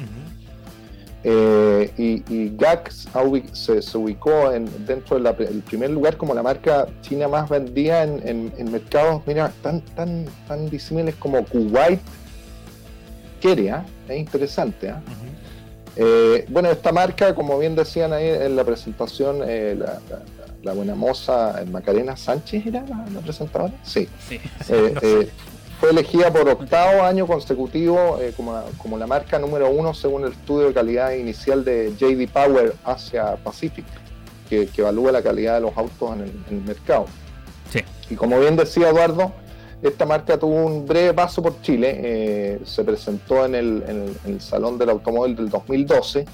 [1.23, 2.89] Eh, y, y GAC
[3.53, 8.27] se, se ubicó en, dentro del primer lugar como la marca china más vendida en,
[8.27, 11.99] en- en mercados, mira, tan, tan, tan disímiles como Kuwait,
[13.39, 14.89] Kenia, es interesante.
[14.89, 15.01] ¿ah?
[15.95, 20.21] Eh, bueno, esta marca, como bien decían ahí en la presentación, eh, la, la-
[20.63, 24.07] la buena moza eh, Macarena Sánchez era la, la presentadora, sí.
[24.27, 24.39] Sí.
[24.69, 25.19] Eh, no sé.
[25.21, 25.29] eh,
[25.81, 30.23] fue elegida por octavo año consecutivo eh, como, la, como la marca número uno según
[30.25, 33.83] el estudio de calidad inicial de JD Power Asia Pacific,
[34.47, 37.05] que, que evalúa la calidad de los autos en el, en el mercado.
[37.73, 37.79] Sí.
[38.11, 39.31] Y como bien decía Eduardo,
[39.81, 44.17] esta marca tuvo un breve paso por Chile, eh, se presentó en el, en el-
[44.25, 46.25] en el Salón del Automóvil del 2012,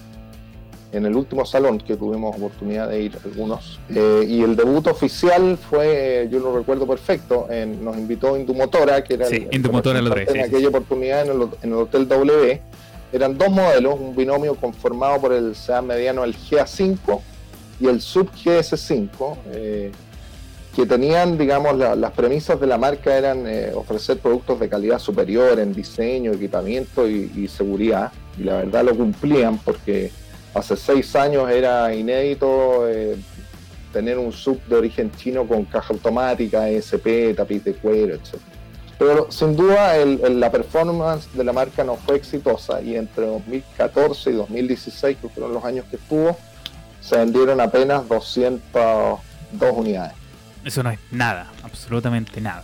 [0.91, 3.79] en el último salón que tuvimos oportunidad de ir algunos.
[3.93, 9.15] Eh, y el debut oficial fue, yo lo recuerdo perfecto, en- nos invitó Indumotora, que
[9.15, 11.69] era Sí, el, el Indumotora trae, representante en sí, sí, aquella oportunidad en el, en
[11.69, 12.61] el Hotel W.
[13.11, 17.19] Eran dos modelos, un binomio conformado por el sedán mediano, el GA5
[17.79, 19.37] y el Sub GS5.
[19.51, 19.91] eh,
[20.75, 24.99] que tenían, digamos, la- las premisas de la marca eran eh, ofrecer productos de calidad
[24.99, 28.11] superior en diseño, equipamiento y, y seguridad.
[28.37, 30.11] Y la verdad lo cumplían porque
[30.53, 33.17] hace seis años era inédito eh,
[33.93, 38.35] tener un sub de origen chino con caja automática, ESP, tapiz de cuero, etc.
[38.99, 43.25] Pero sin duda el- el- la performance de la marca no fue exitosa y entre
[43.27, 46.37] 2014 y 2016, que fueron los años que estuvo,
[46.99, 50.13] se vendieron apenas 202 unidades.
[50.65, 52.63] Eso no es nada, absolutamente nada.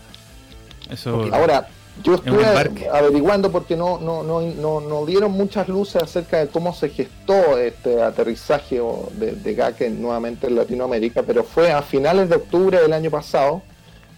[0.89, 1.30] Eso.
[1.32, 1.67] Ahora,
[2.01, 2.43] yo estuve
[2.91, 7.58] averiguando porque no, no, no, no, no dieron muchas luces acerca de cómo se gestó
[7.58, 8.82] este aterrizaje
[9.13, 13.12] de, de GAC en- nuevamente en Latinoamérica, pero fue a finales de octubre del año
[13.12, 13.62] pasado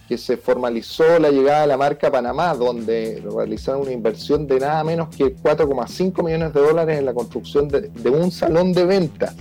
[0.07, 4.59] que se formalizó la llegada de la marca a Panamá, donde realizaron una inversión de
[4.59, 8.85] nada menos que 4,5 millones de dólares en la construcción de, de un salón de
[8.85, 9.33] ventas.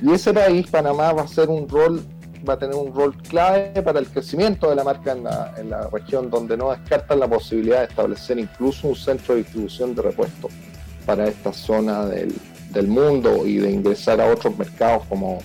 [0.00, 2.02] Y ese país, Panamá, va a ser un rol,
[2.48, 5.70] va a tener un rol clave para el crecimiento de la marca en la, en
[5.70, 10.02] la región, donde no descartan la posibilidad de establecer incluso un centro de distribución de
[10.02, 10.50] repuestos
[11.06, 12.34] para esta zona del,
[12.70, 15.42] del mundo y de ingresar a otros mercados como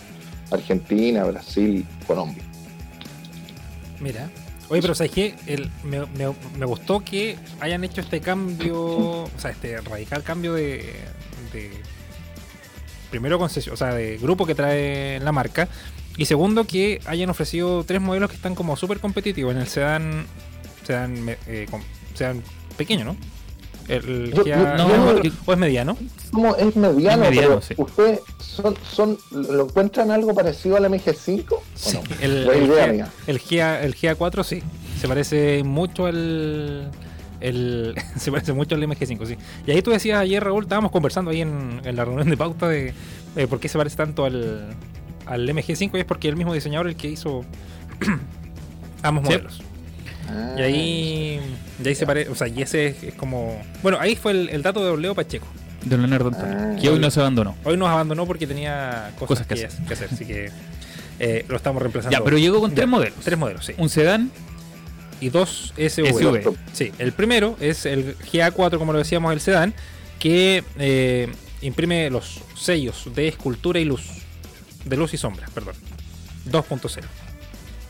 [0.52, 2.44] Argentina, Brasil, Colombia.
[4.00, 4.30] Mira.
[4.70, 5.36] Oye, pero ¿sabes qué?
[5.84, 10.78] Me, me- me gustó que hayan hecho este cambio, o sea, este radical cambio de,
[11.54, 11.70] de
[13.12, 15.68] primero concesión, o sea, de grupo que trae la marca.
[16.18, 19.54] Y segundo, que hayan ofrecido tres modelos que están como súper competitivos.
[19.54, 20.26] En el sedán,
[20.86, 21.68] sedán, eh,
[22.14, 22.42] sedán
[22.78, 23.16] pequeño, ¿no?
[23.88, 25.96] El Yo- Kia- yo- no, ¿o yo- es- ¿O es mediano?
[26.32, 27.74] Como es mediano, Es mediano, pero sí.
[27.78, 31.52] ¿ustedes son, son, lo encuentran algo parecido al MG5?
[31.54, 32.02] ¿O Sí, no?
[32.22, 34.64] el, el, idea el, Gia, el GA4 sí.
[35.00, 36.90] Se parece mucho al.
[37.42, 39.36] El, se parece mucho al MG5, sí.
[39.68, 42.68] Y ahí tú decías ayer, Raúl, estábamos conversando ahí en, en la reunión de pauta
[42.68, 42.94] de
[43.36, 44.74] eh, por qué se parece tanto al,
[45.26, 47.44] al MG5 y es porque el mismo diseñador el que hizo
[49.04, 49.30] ambos Sí.
[49.34, 49.62] modelos.
[50.30, 51.40] Ah, Y ahí,
[51.84, 53.62] y ahí se parece, o sea, y ese es, es como...
[53.84, 55.48] Bueno, ahí fue el, el dato de Leo Pacheco.
[55.84, 56.76] De Leonardo Antonio, Ah.
[56.82, 57.56] que hoy no se abandonó.
[57.64, 59.86] Hoy nos abandonó porque tenía cosas, Cosas que que, hacer.
[59.86, 60.50] que hacer, así que
[61.20, 62.18] eh, lo estamos reemplazando.
[62.18, 63.20] Ya, pero llegó con Ya, tres modelos.
[63.24, 63.74] Tres modelos, sí.
[63.78, 64.32] Un sedán,
[65.22, 66.20] y dos SUV.
[66.20, 66.56] SUV.
[66.74, 69.74] Sí, el primero es el GA4, como lo decíamos, el sedán,
[70.20, 71.30] que eh,
[71.62, 74.08] imprime los sellos de escultura y luz.
[74.86, 75.76] De luz y sombra, perdón.
[76.50, 77.04] 2.0.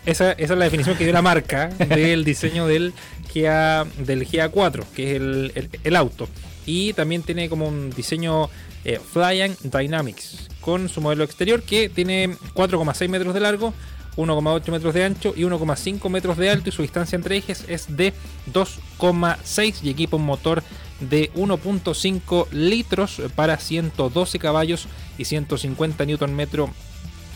[0.05, 2.93] Esa, esa es la definición que dio la marca del diseño del
[3.33, 6.27] GA, del GA4, que es el, auto.
[6.65, 8.49] Y también tiene como un diseño
[8.83, 13.73] eh, Flying Dynamics, con su modelo exterior que tiene 4,6 metros de largo,
[14.15, 17.95] 1,8 metros de ancho y 1,5 metros de alto y su distancia entre ejes es
[17.95, 18.13] de
[18.53, 20.63] 2,6 y equipa un motor
[20.99, 26.47] de 1.5 litros para 112 caballos y 150 Nm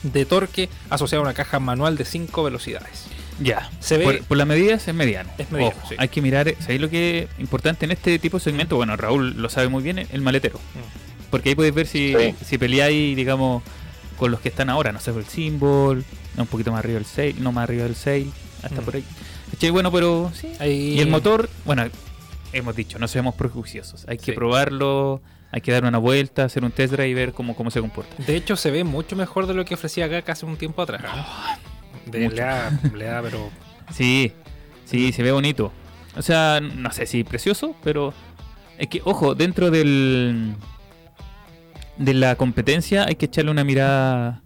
[0.04, 3.06] de torque asociado a una caja manual de 5 velocidades.
[3.42, 3.70] ya.
[3.80, 5.30] Se ve- Por, por las medidas es mediano.
[5.38, 5.96] Es mediano, Ojo, sí.
[5.98, 8.76] Hay que mirar, ¿sabéis lo que es importante en este tipo de segmento?
[8.78, 10.58] Bueno, Raúl lo sabe muy bien, el maletero.
[10.58, 11.30] Mm.
[11.30, 12.36] Porque ahí podéis ver si, Sí.
[12.46, 13.62] si peleáis, digamos,
[14.18, 16.04] con los que están ahora, no sé, el symbol,
[16.38, 18.28] un poquito más arriba del 6, no más arriba del 6,
[18.64, 18.86] hasta Mm.
[18.86, 19.04] por ahí.
[19.52, 19.70] ¿Cachai?
[19.70, 20.52] Bueno, pero sí.
[20.60, 21.86] Ahí- Y el motor, bueno,
[22.54, 24.06] hemos dicho, no seamos prejuiciosos.
[24.08, 24.32] Hay que Sí.
[24.34, 27.80] probarlo, hay que dar una vuelta, hacer un test drive y ver cómo, cómo se
[27.82, 28.16] comporta.
[28.24, 31.02] De hecho, se ve mucho mejor de lo que ofrecía GAC hace un tiempo atrás.
[31.04, 32.10] ¿eh?
[32.12, 32.36] De- mucho.
[32.36, 33.50] le, da, le da, pero.
[33.92, 34.32] Sí,
[34.86, 35.72] sí, se ve bonito.
[36.16, 38.14] O sea, no sé si precioso, pero
[38.78, 40.54] es que, ojo, dentro del
[41.98, 44.42] de la competencia hay que echarle una mirada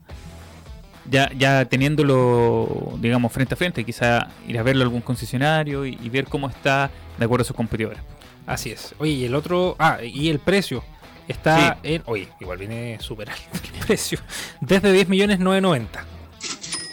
[1.10, 5.98] ya, ya teniéndolo, digamos, frente a frente, quizá ir a verlo a algún concesionario y,
[6.02, 8.00] y ver cómo está de acuerdo a sus competidores.
[8.46, 8.94] Así es.
[9.00, 9.76] Oye, y el otro.
[9.80, 10.84] Ah, y el precio.
[11.28, 12.04] Está en.
[12.06, 14.20] Oye, igual viene súper alto el precio.
[14.60, 16.06] Desde 10 millones 990.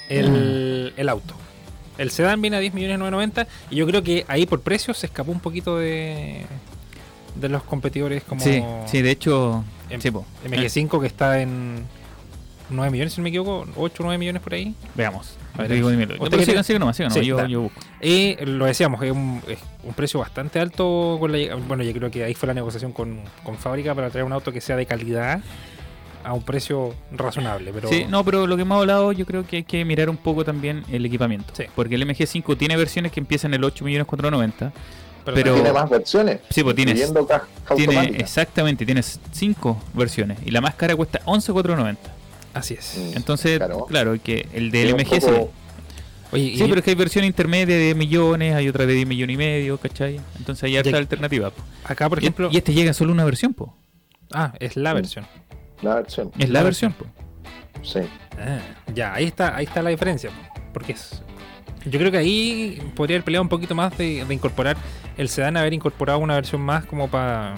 [0.09, 1.35] El, el auto.
[1.99, 3.47] El sedán viene a 10 millones 990.
[3.71, 6.47] Y yo creo que ahí por precio se escapó un poquito de.
[7.35, 8.41] De los competidores como.
[8.41, 10.25] Sí, sí, de hecho, em- sí, po.
[10.49, 11.85] MG5 que está en
[12.71, 13.67] 9 millones, si no me equivoco.
[13.77, 14.75] 8 o 9 millones por ahí.
[14.95, 15.37] veamos.
[15.55, 15.97] A ver, Te digo, aquí.
[15.97, 16.15] dímelo.
[16.15, 17.81] ¿Usted No, quiere- sigan nomás, sigan Sí, nomás, yo, busco.
[18.01, 21.17] Y lo decíamos, es un, es un precio bastante alto.
[21.21, 24.25] Con la, bueno, yo creo que ahí fue la negociación con, con fábrica para traer
[24.25, 25.41] un auto que sea de calidad
[26.23, 27.73] a un precio razonable.
[27.73, 30.19] Pero Sí, no, pero lo que hemos hablado, yo creo que hay que mirar un
[30.19, 31.53] poco también el equipamiento.
[31.57, 31.65] Sí.
[31.75, 34.73] Porque el MG5 tiene versiones que empiezan en el 8.490.
[35.25, 36.41] pero, pero- Tiene más versiones.
[36.51, 37.13] Sí, pues tienes-
[37.77, 40.39] Tiene, exactamente, tienes 5 versiones.
[40.47, 41.97] Y la más cara cuesta 11.490.
[42.55, 42.97] así es.
[42.99, 43.87] Mm, Entonces, claro.
[43.87, 45.21] claro, que el del MG sí.
[45.21, 45.53] poco-
[46.33, 48.93] Oye, y- Sí, pero es que hay versión intermedia de 10 millones, hay otra de
[48.95, 50.21] 10 millones y medio, ¿cachai?
[50.39, 51.51] Entonces hay harta Ya- alternativa.
[51.51, 51.63] po.
[51.85, 52.49] acá, por Y- ejemplo.
[52.53, 53.75] y, este llega solo una versión, po.
[54.33, 54.97] ah, es la Mm.
[54.97, 55.27] versión.
[55.83, 56.31] La versión.
[56.39, 57.07] Es la La versión, po.
[57.83, 58.01] Sí.
[58.39, 58.61] Ah,
[58.95, 60.31] ya, ahí está, ahí está la diferencia.
[60.73, 61.23] Porque es.
[61.87, 64.77] Yo creo que ahí podría haber peleado un poquito más de, de incorporar
[65.17, 67.57] el sedán, haber incorporado una versión más como para.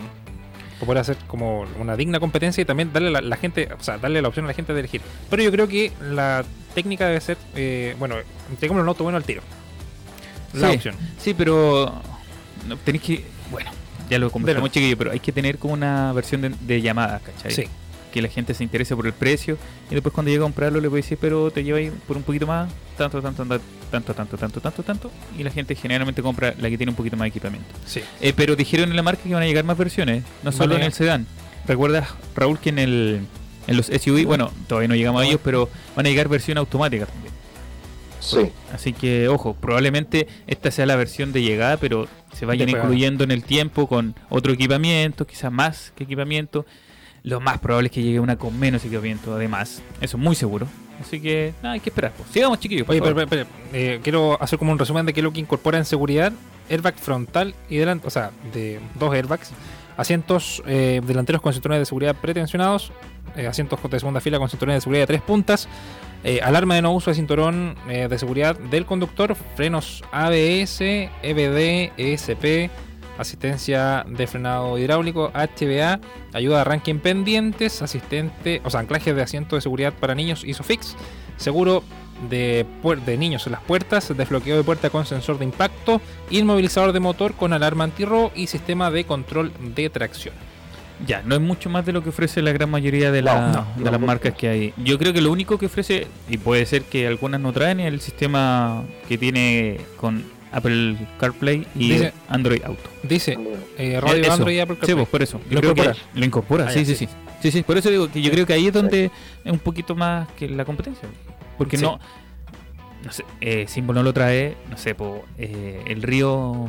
[0.82, 3.98] Para poder hacer como una digna competencia y también darle la, la gente, o sea,
[3.98, 5.00] darle la opción a la gente de elegir.
[5.30, 8.16] Pero yo creo que la técnica debe ser, eh, bueno,
[8.58, 9.42] tengámoslo un auto bueno al tiro.
[10.54, 10.96] La Sí, opción.
[11.18, 11.94] Sí, pero
[12.84, 13.24] tenéis que.
[13.50, 13.70] Bueno,
[14.10, 17.52] ya lo conversamos, chiquillo, pero hay que tener como una versión de, de llamada, ¿cachai?
[17.52, 17.68] Sí.
[18.12, 19.56] Que la gente se interese por el precio
[19.90, 22.22] y después cuando llegue a comprarlo le puede decir, pero te lleva ahí por un
[22.22, 25.10] poquito más, tanto, tanto, tanto, tanto, tanto, tanto, tanto, tanto.
[25.38, 27.68] Y la gente generalmente compra la que tiene un poquito más de equipamiento.
[27.86, 28.00] Sí.
[28.20, 30.82] Eh, pero dijeron en la marca que van a llegar más versiones, no solo en
[30.82, 31.26] el sedán.
[31.66, 33.20] ¿Recuerdas, Raúl, que en el
[33.66, 37.06] en los SUV, bueno, todavía no llegamos a ellos, pero van a llegar versión automática
[37.06, 37.32] también.
[38.20, 38.52] Sí.
[38.72, 43.30] Así que, ojo, probablemente esta sea la versión de llegada, pero se vayan incluyendo en
[43.30, 46.64] el tiempo con otro equipamiento, quizás más que equipamiento.
[47.24, 49.82] Lo más probable es que llegue una con menos equipamiento, además.
[50.00, 50.66] Eso es muy seguro.
[51.00, 52.12] Así que, nada, hay que esperar.
[52.16, 52.28] pues.
[52.30, 52.88] Sigamos, chiquillos.
[52.88, 55.40] Oye, pero, pero, pero, eh, quiero hacer como un resumen de qué es lo que
[55.40, 56.32] incorpora en seguridad.
[56.70, 59.50] Airbag frontal y delante, o sea, de dos airbags.
[59.96, 62.92] Asientos eh, delanteros con cinturones de seguridad pretensionados.
[63.36, 65.68] eh, asientos de segunda fila con cinturones de seguridad de tres puntas.
[66.24, 69.36] eh, alarma de no uso de cinturón de seguridad del conductor.
[69.56, 70.80] Frenos ABS,
[71.22, 72.70] EBD, ESP.
[73.18, 76.00] Asistencia de frenado hidráulico, HBA,
[76.32, 80.44] ayuda de arranque en pendientes, asistente, o sea, anclaje de asiento de seguridad para niños
[80.44, 80.96] ISOFIX,
[81.36, 81.82] seguro
[82.30, 82.64] de,
[83.06, 87.34] de niños en las puertas, desbloqueo de puerta con sensor de impacto, inmovilizador de motor
[87.34, 90.34] con alarma antirrobo y sistema de control de tracción.
[91.06, 93.52] Ya, no es mucho más de lo que ofrece la gran mayoría de, la- No,
[93.52, 94.74] no, de no las marcas que hay.
[94.76, 97.92] Yo creo que lo único que ofrece, y puede ser que algunas no traen, es
[97.92, 100.22] el sistema que tiene con
[100.52, 102.88] Apple CarPlay y Dice- Android Auto.
[103.02, 103.38] Dice
[103.78, 104.32] eh, radio Eso.
[104.32, 104.96] Android y Apple Sí, CarPlay.
[104.96, 105.40] pues por eso.
[105.48, 106.06] Yo ¿Lo creo que incorpora?
[106.14, 107.06] lo incorpora, Ah, sí, ya, sí, sí.
[107.06, 107.12] sí.
[107.42, 109.10] Sí, sí, por eso digo que yo creo que ahí es donde
[109.44, 111.08] es un poquito más que la competencia.
[111.58, 111.82] Porque Sí.
[111.82, 111.98] no,
[113.04, 116.68] no sé, eh, Symbol no lo trae, no sé, po, eh, el Río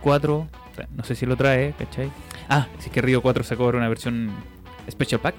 [0.00, 2.10] 4, o sea, no sé si lo trae, ¿cachai?
[2.48, 4.30] Ah, si es que Río 4 sacó ahora una versión
[4.90, 5.34] Special Pack.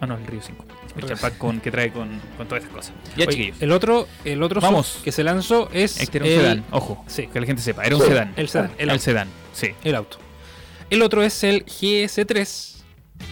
[0.00, 0.64] Ah, no, el Río 5.
[1.06, 2.92] Pack con, que trae con, con todas esas cosas.
[3.16, 3.62] Ya, Oye, chiquillos.
[3.62, 5.00] el otro, el otro Vamos.
[5.04, 7.26] Que se lanzó es Este era un el, sedán, ojo, Sí.
[7.26, 8.32] que la gente sepa, era un sedán.
[8.36, 9.02] el sedán, el El auto.
[9.02, 9.68] sedán, sí.
[9.84, 10.18] el auto.
[10.90, 12.76] El otro es el GS3,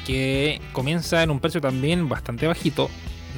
[0.07, 2.91] que comienza en un precio también bastante bajito,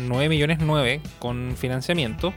[0.07, 2.35] 9 millones 9 con financiamiento,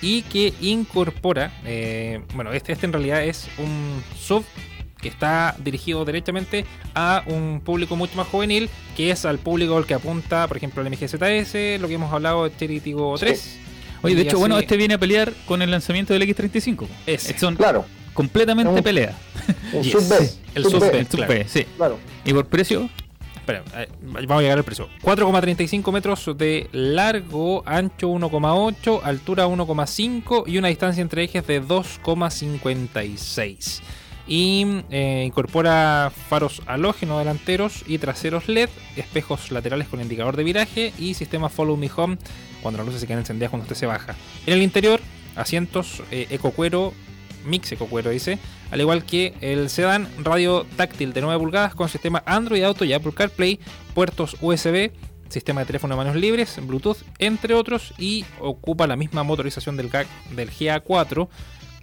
[0.00, 4.44] y que incorpora, eh, bueno, este, este en realidad es un sub
[5.04, 6.64] que está dirigido directamente
[6.94, 10.80] a un público mucho más juvenil, que es al público al que apunta, por ejemplo,
[10.82, 13.58] el MGZS, lo que hemos hablado de Tiggo 3.
[14.02, 16.86] Oye, de hecho, bueno, este viene a pelear con el lanzamiento del X35.
[17.06, 17.38] Ese.
[17.38, 17.84] Son Claro.
[18.14, 19.14] completamente Un- pelea.
[19.74, 19.92] Un Yes.
[19.92, 20.30] sub B.
[20.54, 20.98] El sub sub B, B.
[20.98, 21.34] El Sub claro.
[21.34, 21.66] B, sí.
[21.76, 21.98] Claro.
[22.24, 22.88] Y por precio,
[23.36, 24.88] Espera, eh, vamos a llegar al precio.
[25.02, 33.82] 4,35 metros de largo, ancho 1,8, altura 1,5 y una distancia entre ejes de 2,56.
[34.26, 40.92] Y eh, incorpora faros halógeno delanteros y traseros LED, espejos laterales con indicador de viraje
[40.98, 42.16] y sistema Follow Me Home
[42.62, 44.14] cuando las luces se quedan encendidas cuando usted se baja.
[44.46, 45.00] En el interior,
[45.36, 46.94] asientos eh, ecocuero,
[47.44, 48.38] mix ecocuero dice,
[48.70, 52.94] al igual que el sedán, radio táctil de 9 pulgadas con sistema Android Auto y
[52.94, 53.60] Apple CarPlay,
[53.94, 54.90] puertos USB,
[55.28, 59.90] sistema de teléfono de manos libres, Bluetooth, entre otros, y ocupa la misma motorización del,
[60.34, 61.28] del GA4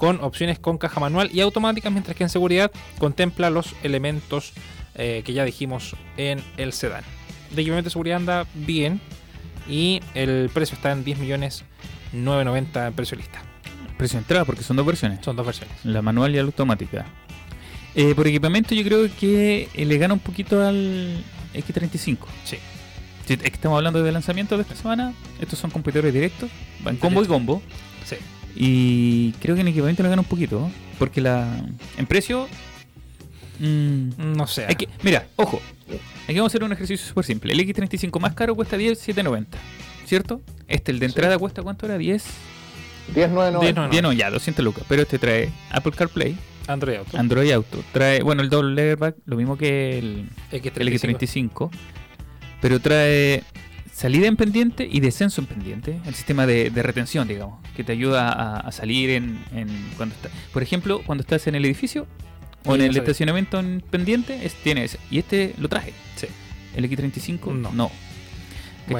[0.01, 4.51] con opciones con caja manual y automáticas, mientras que en seguridad contempla los elementos
[4.95, 7.03] eh, que ya dijimos en el sedán.
[7.51, 8.99] De equipamiento de seguridad anda bien
[9.69, 11.65] y el precio está en 10 millones
[12.13, 13.43] 990 en precio lista.
[13.95, 15.19] precio de entrada, porque son dos versiones.
[15.23, 15.75] Son dos versiones.
[15.83, 17.05] La manual y la automática.
[17.93, 22.17] Eh, por equipamiento yo creo que eh, le gana un poquito al X35.
[22.43, 22.57] Sí.
[23.27, 26.49] Si estamos hablando de lanzamiento de esta semana, estos son competidores directos,
[26.83, 27.61] van combo y combo.
[28.03, 28.15] Sí.
[28.55, 31.63] Y creo que en equipamiento le gana un poquito, porque la
[31.97, 32.47] en precio...
[33.59, 34.65] mm, No sé.
[34.67, 35.61] hay que- mira, ojo,
[36.25, 37.53] aquí vamos a hacer un ejercicio súper simple.
[37.53, 39.57] El X35 más caro cuesta 10,790,
[40.05, 40.41] ¿cierto?
[40.67, 41.11] Este, el de Sí.
[41.11, 41.97] entrada, cuesta cuánto era?
[41.97, 42.23] 10,
[43.15, 43.73] 10.990.
[43.73, 43.89] no, no.
[43.89, 44.83] 10 no, ya, 200 lucas.
[44.87, 46.35] Pero este trae Apple CarPlay,
[46.67, 47.17] Android Auto.
[47.17, 47.83] Android Auto.
[47.91, 50.77] Trae, bueno, el doble airbag, lo mismo que el, X35.
[50.81, 51.69] el X35.
[52.61, 53.43] Pero trae
[54.01, 55.99] salida en pendiente y descenso en pendiente.
[56.05, 60.15] El sistema de, de retención, digamos, que te ayuda a, a salir en, en cuando
[60.15, 60.29] está.
[60.51, 62.07] Por ejemplo, cuando estás en el edificio
[62.65, 64.97] o en el estacionamiento en pendiente, es, tiene ese.
[65.11, 65.93] Y este lo traje.
[66.15, 66.27] Sí.
[66.75, 67.71] El X35 No.
[67.71, 67.91] no.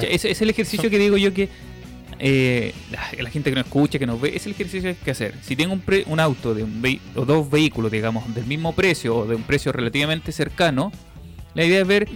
[0.00, 1.48] Es el ejercicio Son- que digo yo que
[2.18, 4.94] eh, la, la gente que nos escucha, que nos ve, es el ejercicio que hay
[5.04, 5.34] que hacer.
[5.42, 6.82] Si tengo un, pre- un auto de un
[7.16, 10.92] o dos vehículos, digamos, del mismo precio o de un precio relativamente cercano,
[11.54, 12.08] la idea es ver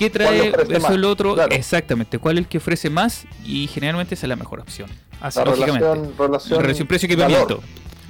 [0.00, 1.54] qué ¿Cuál trae versus el otro, Claro.
[1.54, 4.88] exactamente, cuál es el que ofrece más y generalmente esa es la mejor opción.
[5.20, 5.86] Así La lógicamente.
[5.86, 7.62] relación, relación, Relación precio-equipamiento.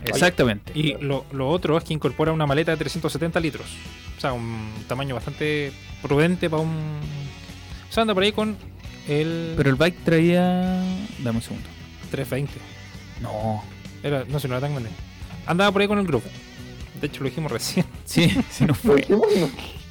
[0.05, 0.72] Exactamente.
[0.74, 3.66] Y lo, lo otro es que incorpora una maleta de 370 litros.
[4.16, 5.72] O sea, un tamaño bastante
[6.03, 6.70] prudente para un.
[7.88, 8.57] O sea, anda por ahí con
[9.09, 10.82] el Pero el bike traía.
[11.18, 11.68] Dame un segundo.
[12.11, 12.53] 320.
[13.20, 13.62] No.
[14.03, 14.91] Era, no sé, no era tan grande.
[15.47, 16.28] Andaba por ahí con el grupo.
[17.01, 17.84] De hecho, lo dijimos recién.
[18.05, 19.05] Sí, sí, no Lo fue.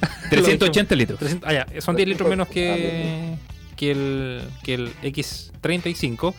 [0.00, 0.30] Dijimos, no.
[0.30, 1.18] 380 litros.
[1.18, 3.36] 300 ah, ya, son 10 litros menos que,
[3.76, 6.34] que, el, que el X35.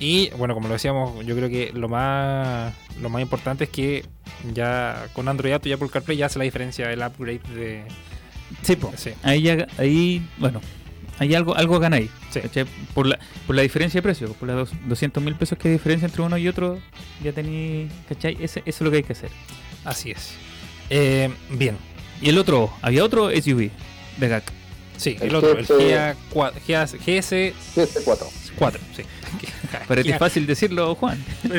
[0.00, 4.04] Y bueno, como lo decíamos, yo creo que lo más lo más importante es que
[4.52, 7.84] ya con Android Auto y Apple CarPlay ya hace la diferencia el upgrade de.
[8.62, 8.92] Sí, po.
[8.96, 9.10] Sí.
[9.22, 10.60] Ahí, ya- ahí, bueno,
[11.18, 12.10] hay algo, algo gana ahí.
[12.30, 12.40] Sí.
[12.92, 16.06] Por la, por la diferencia de precio, por los 200 mil pesos que hay diferencia
[16.06, 16.80] entre uno y otro,
[17.22, 18.36] ya tenéis, ¿cachai?
[18.40, 19.30] Ese- eso es lo que hay que hacer.
[19.84, 20.32] Así es.
[20.90, 21.76] Eh, bien.
[22.24, 23.70] Y el otro, había otro SUV
[24.16, 24.44] de GAC.
[24.96, 27.52] Sí, el, El otro, el GS GA cua- GA GS4.
[27.76, 28.78] GS4.
[28.96, 29.02] Sí.
[29.88, 30.18] Parece GA.
[30.18, 31.22] fácil decirlo, Juan.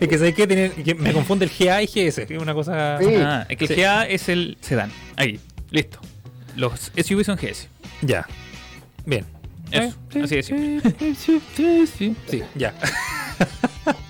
[0.00, 2.18] es que sabes qué Tiene- que me confunde el GA y GS.
[2.28, 2.98] Es una cosa.
[3.00, 3.06] Sí.
[3.18, 3.74] Ah, es que el Sí.
[3.76, 4.90] GA es el sedán.
[5.16, 5.38] Ahí,
[5.70, 5.98] listo.
[6.56, 7.68] Los SUV son GS.
[8.02, 8.26] Ya.
[9.04, 9.24] Bien.
[9.70, 9.94] Eso,
[10.24, 11.86] así simple.
[12.28, 12.74] Sí, ya.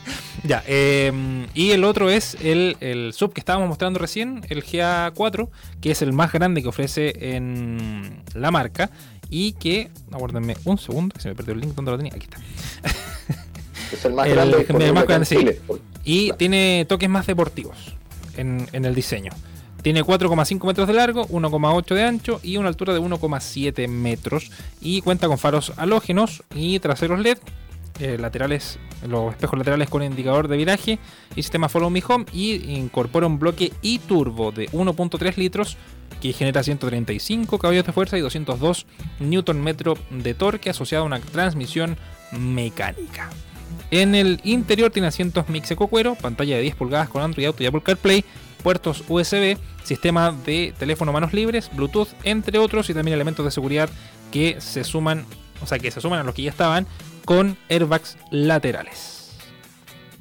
[0.47, 0.63] ya.
[0.67, 5.49] eh, y el otro es el, el sub que estábamos mostrando recién, el GA4,
[5.81, 8.91] que es el más grande que ofrece en la marca.
[9.29, 12.13] Y que, aguárdenme un segundo, que se me perdió el link donde lo tenía.
[12.15, 12.39] Aquí está.
[13.93, 15.37] Es el más El- grande el disponible más grande, sí.
[16.05, 16.37] Y Claro.
[16.39, 17.77] tiene toques más deportivos
[18.37, 19.33] en, en el diseño.
[19.83, 24.51] Tiene 4,5 metros de largo, 1,8 de ancho y una altura de 1,7 metros.
[24.81, 27.39] Y cuenta con faros halógenos y traseros LED,
[28.01, 30.99] eh, laterales, los espejos laterales con indicador de viraje
[31.35, 32.27] y sistema Follow Me Home.
[32.33, 35.77] Y incorpora un bloque e-turbo de 1,3 litros
[36.21, 38.87] que genera 135 caballos de fuerza y 202
[39.21, 39.77] Nm
[40.11, 41.97] de torque asociado a una transmisión
[42.33, 43.31] mecánica.
[43.91, 47.63] En el interior tiene asientos mix eco cuero, pantalla de 10 pulgadas con Android Auto
[47.63, 48.25] y Apple CarPlay,
[48.63, 53.89] puertos USB, sistema de teléfono manos libres, Bluetooth, entre otros, y también elementos de seguridad
[54.33, 55.25] que se suman,
[55.63, 56.87] o sea, que se suman a los que ya estaban
[57.27, 59.33] con airbags laterales.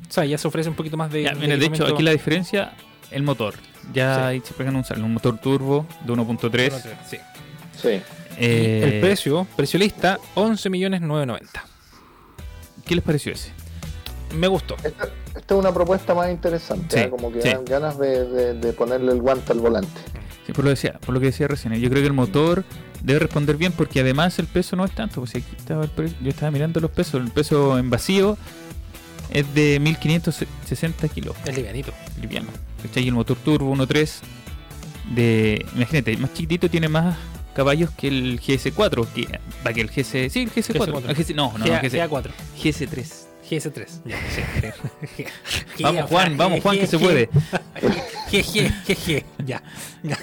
[0.09, 1.23] O sea, ya se ofrece un poquito más de.
[1.23, 2.73] Ya, mira, de hecho, aquí la diferencia,
[3.11, 3.53] el motor.
[3.93, 4.21] Ya Sí.
[4.21, 6.71] ahí se pegan un, un motor turbo de 1.3.
[7.09, 7.17] Sí.
[7.81, 8.01] Sí.
[8.37, 11.39] Eh, El precio, precio lista, 11.990.
[12.85, 13.51] ¿Qué les pareció ese?
[14.35, 14.75] Me gustó.
[14.83, 17.09] Esta, esta es una propuesta más interesante, Sí, ¿eh?
[17.09, 17.49] como que sí.
[17.49, 20.01] dan ganas de, de- de ponerle el guante al volante.
[20.45, 22.63] Sí, por lo, decía, por lo que decía recién, yo creo que el motor
[23.05, 25.21] debe responder bien porque además el peso no es tanto.
[25.21, 28.37] Pues aquí estaba el yo estaba mirando los pesos, el peso en vacío
[29.29, 31.93] es de 1560 kilos, Es livianito.
[32.21, 32.49] liviano.
[32.95, 34.19] Y el motor turbo 1.3
[35.13, 37.17] de, imagínate, más chiquitito tiene más
[37.55, 41.09] caballos que el GS4, que, va que el GS, sí, el GS4, GS4.
[41.09, 42.31] el GS, no, no, GA, el GS, GA4.
[42.61, 43.25] GS3.
[43.49, 43.87] GS3.
[44.05, 44.17] Ya.
[45.79, 47.29] Vamos Juan, vamos Juan que se puede.
[48.31, 49.23] GG, GG.
[49.45, 49.61] Ya.
[50.01, 50.17] Ya.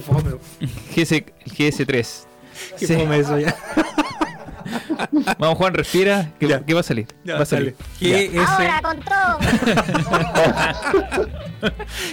[0.00, 0.36] Fome.
[0.94, 2.27] GS, el GS3.
[2.78, 2.94] Qué Sí.
[2.94, 3.56] fome eso ya.
[5.38, 6.60] Vamos Juan, respira, que, Ya.
[6.64, 7.06] que va a salir.
[7.28, 7.74] va a salir.
[8.46, 9.38] Ahora GS, con todo.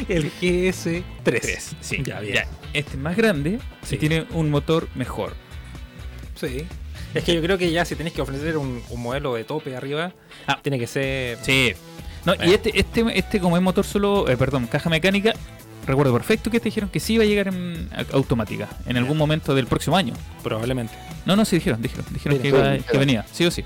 [0.10, 1.04] el GS3.
[1.24, 1.76] 3.
[1.82, 2.36] Sí, Ya, bien.
[2.36, 2.48] ya.
[2.74, 3.96] Este es más grande Sí.
[3.96, 5.34] y tiene un motor mejor.
[6.36, 6.68] Sí.
[7.14, 9.76] Es que yo creo que ya si tenés que ofrecer un, un modelo de tope
[9.76, 10.12] arriba,
[10.48, 10.60] Ah.
[10.62, 11.38] tiene que ser.
[11.41, 11.74] Sí.
[12.26, 12.52] No, Bueno.
[12.52, 15.34] y este, este, este como es motor solo, eh, perdón, caja mecánica,
[15.86, 19.54] recuerdo perfecto que te dijeron que sí iba a llegar en automática en algún momento
[19.56, 20.14] del próximo año.
[20.44, 20.94] Probablemente.
[21.26, 23.64] No, no, sí dijeron, dijeron, dijeron que, iba- que venía, sí o sí.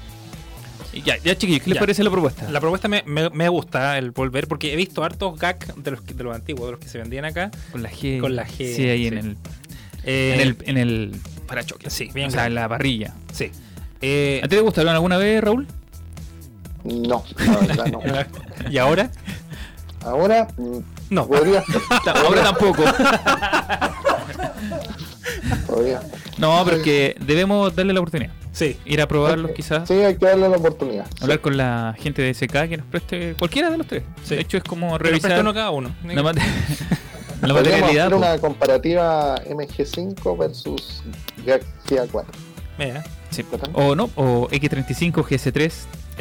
[0.92, 1.80] Y ya, ya chiquillos, ¿qué les Ya.
[1.82, 2.50] parece la propuesta?
[2.50, 6.06] La propuesta me, me, me gusta el volver porque he visto hartos GAC de los,
[6.06, 7.52] de los antiguos, de los que se vendían acá.
[7.72, 8.20] Con la G.
[8.20, 9.08] Con la G, Sí, ahí sí.
[9.08, 9.38] en el
[10.04, 11.12] Eh, en el en el
[11.48, 11.94] parachoques.
[11.94, 13.14] Sí, bien O sea, en la parrilla.
[13.34, 13.52] Sí.
[14.02, 15.68] Eh, ¿A ti te gustaron alguna vez, Raúl?
[16.86, 18.02] No, la verdad no.
[18.72, 19.12] ¿Y ahora?
[20.02, 20.48] Ahora
[21.10, 21.28] No.
[21.28, 21.64] podría
[22.24, 22.84] Ahora tampoco.
[25.68, 26.02] podría.
[26.38, 28.32] No, pero es que debemos darle la oportunidad.
[28.52, 28.78] Sí.
[28.86, 29.88] Ir a probarlos quizás.
[29.88, 31.06] Sí, hay que darle la oportunidad.
[31.22, 34.04] Hablar con la gente de SK que nos preste cualquiera de los tres.
[34.24, 34.36] Sí.
[34.36, 35.96] De hecho, es como revisar uno cada uno.
[36.04, 36.42] la, mate-
[37.42, 38.06] la materialidad.
[38.08, 41.04] hacer una comparativa MG5 versus
[41.46, 42.26] GA4.
[42.78, 43.46] Mira, Sí.
[43.74, 45.72] O no, o X35, GS3,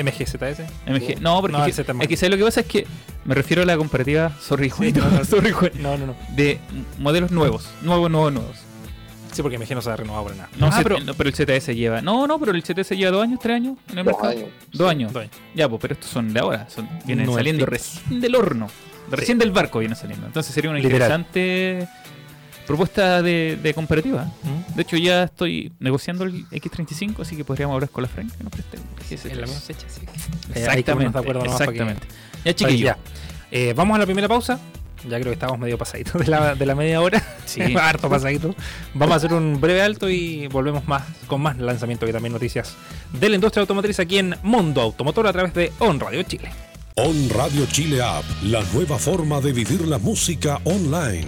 [0.02, 0.60] MGZS.
[0.86, 1.20] MG.
[1.20, 2.60] No, porque No, es que, es que ¿sabes lo que pasa?
[2.60, 2.86] Es que
[3.24, 6.16] me refiero a la comparativa, sorry, Juan, no, no, sorry, No, no, no.
[6.34, 6.58] de
[6.98, 8.56] modelos nuevos, nuevos, nuevos, nuevos.
[9.32, 10.48] Sí, porque MG no se ha renovado por nada.
[10.58, 10.98] No, Ah, sé, pero.
[11.00, 12.00] no, pero el ZS lleva.
[12.00, 14.30] No, no, pero el ZS lleva dos años, tres años en el Dos mercado.
[14.30, 14.48] años.
[14.72, 15.12] Dos años.
[15.54, 16.66] Ya, pues, pero estos son de ahora.
[16.70, 18.68] Son, vienen saliendo recién del horno.
[19.10, 20.26] Recién del barco vienen saliendo.
[20.26, 21.20] Entonces sería una Literal.
[21.22, 21.88] interesante
[22.68, 24.30] propuesta de, de comparativa.
[24.44, 24.74] ¿Mm?
[24.76, 28.44] De hecho, ya estoy negociando el X35, así que podríamos hablar con la Frank que
[28.44, 29.30] nos preste el GS3.
[29.32, 30.02] En la misma fecha, sí.
[30.54, 31.12] Exactamente.
[31.12, 32.06] de acuerdo nomás para que- exactamente.
[32.36, 32.84] Ya, Oye, chiquillo.
[32.86, 32.98] ya.
[33.50, 34.60] Eh, vamos a la primera pausa.
[35.04, 37.22] Ya creo que estamos medio pasaditos de la, de la media hora.
[37.46, 37.60] Sí.
[37.80, 38.54] Harto pasadito.
[38.94, 42.74] Vamos a hacer un breve alto y volvemos más con más lanzamiento y también noticias
[43.12, 46.50] de la industria automotriz aquí en Mundo Automotor a través de On Radio Chile.
[46.96, 51.26] On Radio Chile App, la nueva forma de vivir la música online.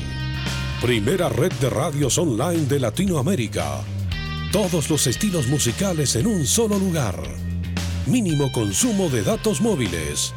[0.81, 3.83] Primera red de radios online de Latinoamérica.
[4.51, 7.23] Todos los estilos musicales en un solo lugar.
[8.07, 10.33] Mínimo consumo de datos móviles.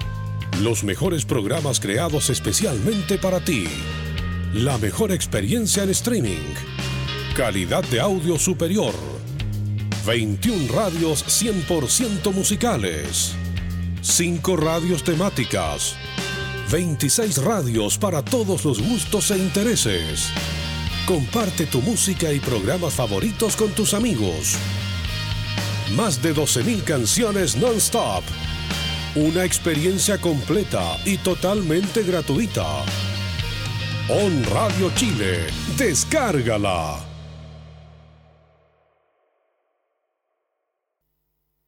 [0.61, 3.67] Los mejores programas creados especialmente para ti.
[4.53, 6.53] La mejor experiencia en streaming.
[7.37, 8.93] Calidad de audio superior.
[10.05, 13.33] 21 radios 100% musicales.
[14.01, 15.95] 5 radios temáticas.
[16.73, 20.31] 26 radios para todos los gustos e intereses.
[21.05, 24.55] Comparte tu música y programas favoritos con tus amigos.
[25.95, 28.23] Más de 12.000 canciones non-stop.
[29.13, 32.65] Una experiencia completa y totalmente gratuita.
[34.09, 35.45] On Radio Chile.
[35.77, 37.12] Descárgala.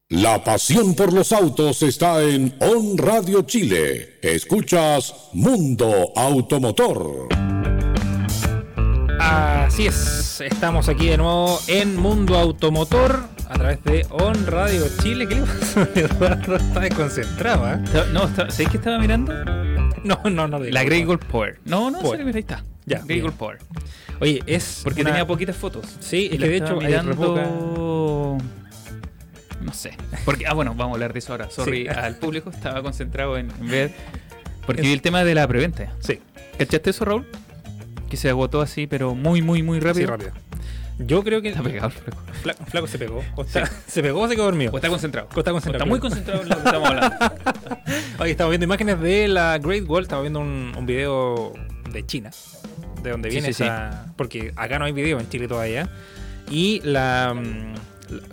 [0.08, 4.20] La pasión por los autos está en On Radio Chile.
[4.22, 7.26] Escuchas Mundo Automotor.
[9.18, 15.26] Así es, estamos aquí de nuevo en Mundo Automotor a través de On Radio Chile.
[15.26, 15.80] ¿Qué le pasó?
[15.96, 17.80] Eduardo está desconcentrado, ¿eh?
[17.82, 19.32] Estaba- No, está- ¿sabéis que estaba mirando?
[20.04, 20.60] No, no, no.
[20.60, 21.58] La Grey Gold Power.
[21.64, 22.20] No, no, Power.
[22.24, 22.64] ahí está.
[22.84, 23.58] Ya, Grey Power.
[24.20, 24.82] Oye, es.
[24.84, 25.84] Porque una- tenía poquitas fotos.
[25.98, 28.38] Sí, es que de hecho mirando...
[29.60, 29.96] No sé.
[30.24, 31.50] Porque, ah, bueno, vamos a hablar de eso ahora.
[31.50, 31.88] Sorry Sí.
[31.88, 33.92] al público, estaba concentrado en, en ver.
[34.66, 35.92] Porque vi el tema de la preventa.
[36.00, 36.20] Sí,
[36.58, 37.26] ¿Cachaste eso, Raúl?
[38.10, 40.06] Que se agotó así, pero muy, muy, muy rápido.
[40.06, 40.30] sí, rápido.
[40.98, 41.48] Yo creo que.
[41.50, 42.22] Está pegado flaco.
[42.42, 43.22] Flaco, flaco se pegó.
[43.34, 44.72] O está- Se pegó o se quedó dormido.
[44.72, 45.28] O está concentrado.
[45.34, 45.84] O está O concentrado.
[45.84, 47.16] está muy concentrado en lo que estamos hablando.
[48.18, 50.04] Hoy estamos viendo imágenes de la Great Wall.
[50.04, 51.52] Estaba viendo un, un video
[51.92, 52.30] de China.
[53.02, 54.06] De donde viene sí, esa.
[54.16, 55.88] Porque acá no hay video en Chile todavía.
[56.50, 57.34] Y la.
[57.34, 57.80] mm, la-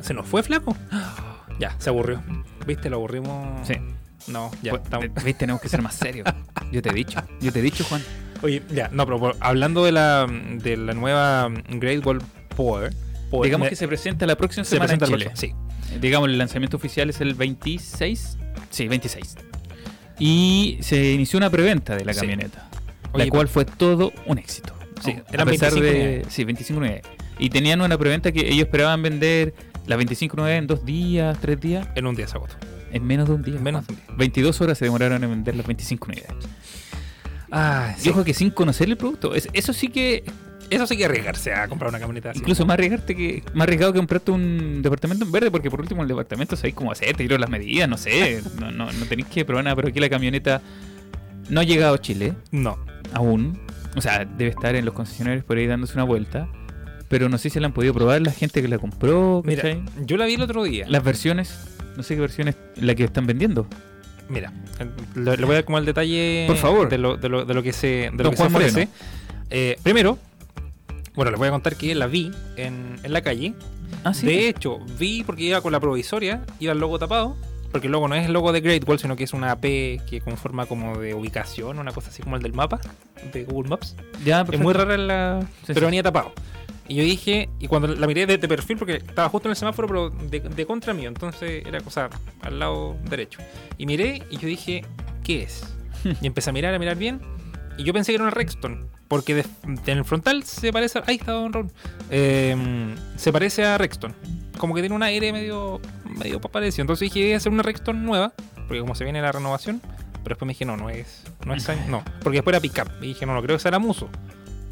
[0.01, 0.75] ¿Se nos fue flaco?
[1.59, 2.21] Ya, se aburrió.
[2.65, 2.89] ¿Viste?
[2.89, 3.67] Lo aburrimos.
[3.67, 3.75] Sí.
[4.27, 4.71] No, ya.
[4.71, 5.37] Pues, estamos- ¿ves?
[5.37, 6.27] Tenemos que ser más serios.
[6.71, 7.21] Yo te he dicho.
[7.41, 8.01] Yo te he dicho, Juan.
[8.41, 12.21] Oye, ya, no, pero por- hablando de la, de la nueva Great Wall
[12.55, 12.91] Power.
[13.29, 15.31] Power, Digamos me- que se presenta la próxima se semana en presenta Chile.
[15.35, 15.99] Sí.
[16.01, 18.37] Digamos, el lanzamiento oficial es el 26.
[18.71, 19.35] Sí, 26.
[20.19, 22.21] Y se inició una preventa de la Sí.
[22.21, 22.67] camioneta.
[23.11, 24.73] Oye, la cual fue todo un éxito.
[25.03, 25.89] Sí, a pesar 25 de.
[25.91, 26.27] unidades.
[26.33, 27.03] Sí, 25 unidades.
[27.39, 29.53] Y tenían una preventa que ellos esperaban vender
[29.87, 32.55] las 25 unidades en dos días, tres días, En un día se agotó.
[32.91, 33.55] en menos de un día.
[33.55, 34.15] En menos de un día.
[34.17, 36.33] 22 horas se demoraron en vender las 25 unidades.
[37.51, 39.35] Ah, Y ojo que sin conocer el producto.
[39.35, 40.23] es- eso sí que.
[40.69, 42.39] Eso sí que arriesgarse a comprar una camioneta así.
[42.39, 43.43] Incluso más arriesgarte que.
[43.53, 46.91] Más arriesgado que comprarte un departamento en verde, porque por último el departamento sabéis cómo
[46.91, 48.41] hacer, te dieron las medidas, no sé.
[48.59, 50.61] No, no, no tenéis que probar nada, pero aquí la camioneta
[51.49, 52.77] no ha llegado a Chile No.
[53.13, 53.59] aún.
[53.95, 56.47] O sea, debe estar en los concesionarios por ahí dándose una vuelta.
[57.13, 59.43] Pero no sé si la han podido probar la gente que la compró.
[59.45, 60.85] Mira, yo la vi el otro día.
[60.89, 61.55] Las versiones,
[61.95, 63.67] no sé qué versiones la que están vendiendo.
[64.29, 64.51] Mira,
[65.13, 66.89] le, le voy a dar como el detalle Por favor.
[66.89, 68.87] de lo, de lo, de lo que se, de lo que se ofrece.
[69.51, 70.17] Eh, primero,
[71.13, 73.53] bueno, les voy a contar que la vi en, en la calle.
[74.03, 77.37] Ah, De hecho, vi porque iba con la provisoria, iba el logo tapado.
[77.71, 80.01] Porque el logo no es el logo de Great Wall, sino que es una P
[80.09, 82.79] que conforma como de ubicación, una cosa así como el del mapa
[83.31, 83.95] de Google Maps.
[84.25, 84.63] ya, Es perfecto.
[84.63, 85.39] muy rara la.
[85.41, 85.85] Sí, pero sí.
[85.85, 86.33] venía tapado.
[86.87, 89.55] Y yo dije, y cuando la miré de, de perfil, porque estaba justo en el
[89.55, 92.09] semáforo, pero de, de contra mío, entonces era cosa
[92.41, 93.39] al lado derecho.
[93.77, 94.83] Y miré y yo dije,
[95.23, 95.63] ¿qué es?
[96.21, 97.21] Y empecé a mirar, a mirar bien.
[97.77, 99.45] Y yo pensé que era una Rexton, porque de-
[99.87, 101.03] en el frontal se parece a.
[101.07, 101.71] Ahí está Don Ron.
[102.11, 104.13] Eh, se parece a Rexton.
[104.57, 106.83] Como que tiene un aire medio, medio parecido.
[106.83, 108.33] Entonces dije, voy a hacer una Rexton nueva,
[108.67, 109.81] porque como se viene la renovación.
[110.23, 111.23] Pero después me dije, no, no es.
[111.45, 111.67] No es.
[111.89, 112.89] No, porque después era pickup.
[113.01, 114.09] Y dije, no, no creo que sea la Muso.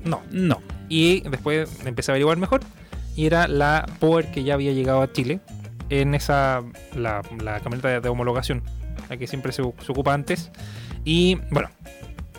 [0.03, 0.61] No, No.
[0.91, 2.61] Y después empecé a averiguar mejor.
[3.15, 5.39] Y era la Power que ya había llegado a Chile.
[5.89, 6.61] En esa.
[6.95, 8.61] La, la camioneta de, de homologación.
[9.09, 10.51] La que siempre se, se ocupa antes.
[11.05, 11.69] Y bueno.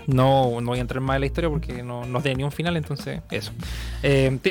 [0.09, 2.51] No, no voy a entrar más en la historia porque no, no tiene ni un
[2.51, 3.53] final, entonces eso.
[4.03, 4.51] Eh, ti-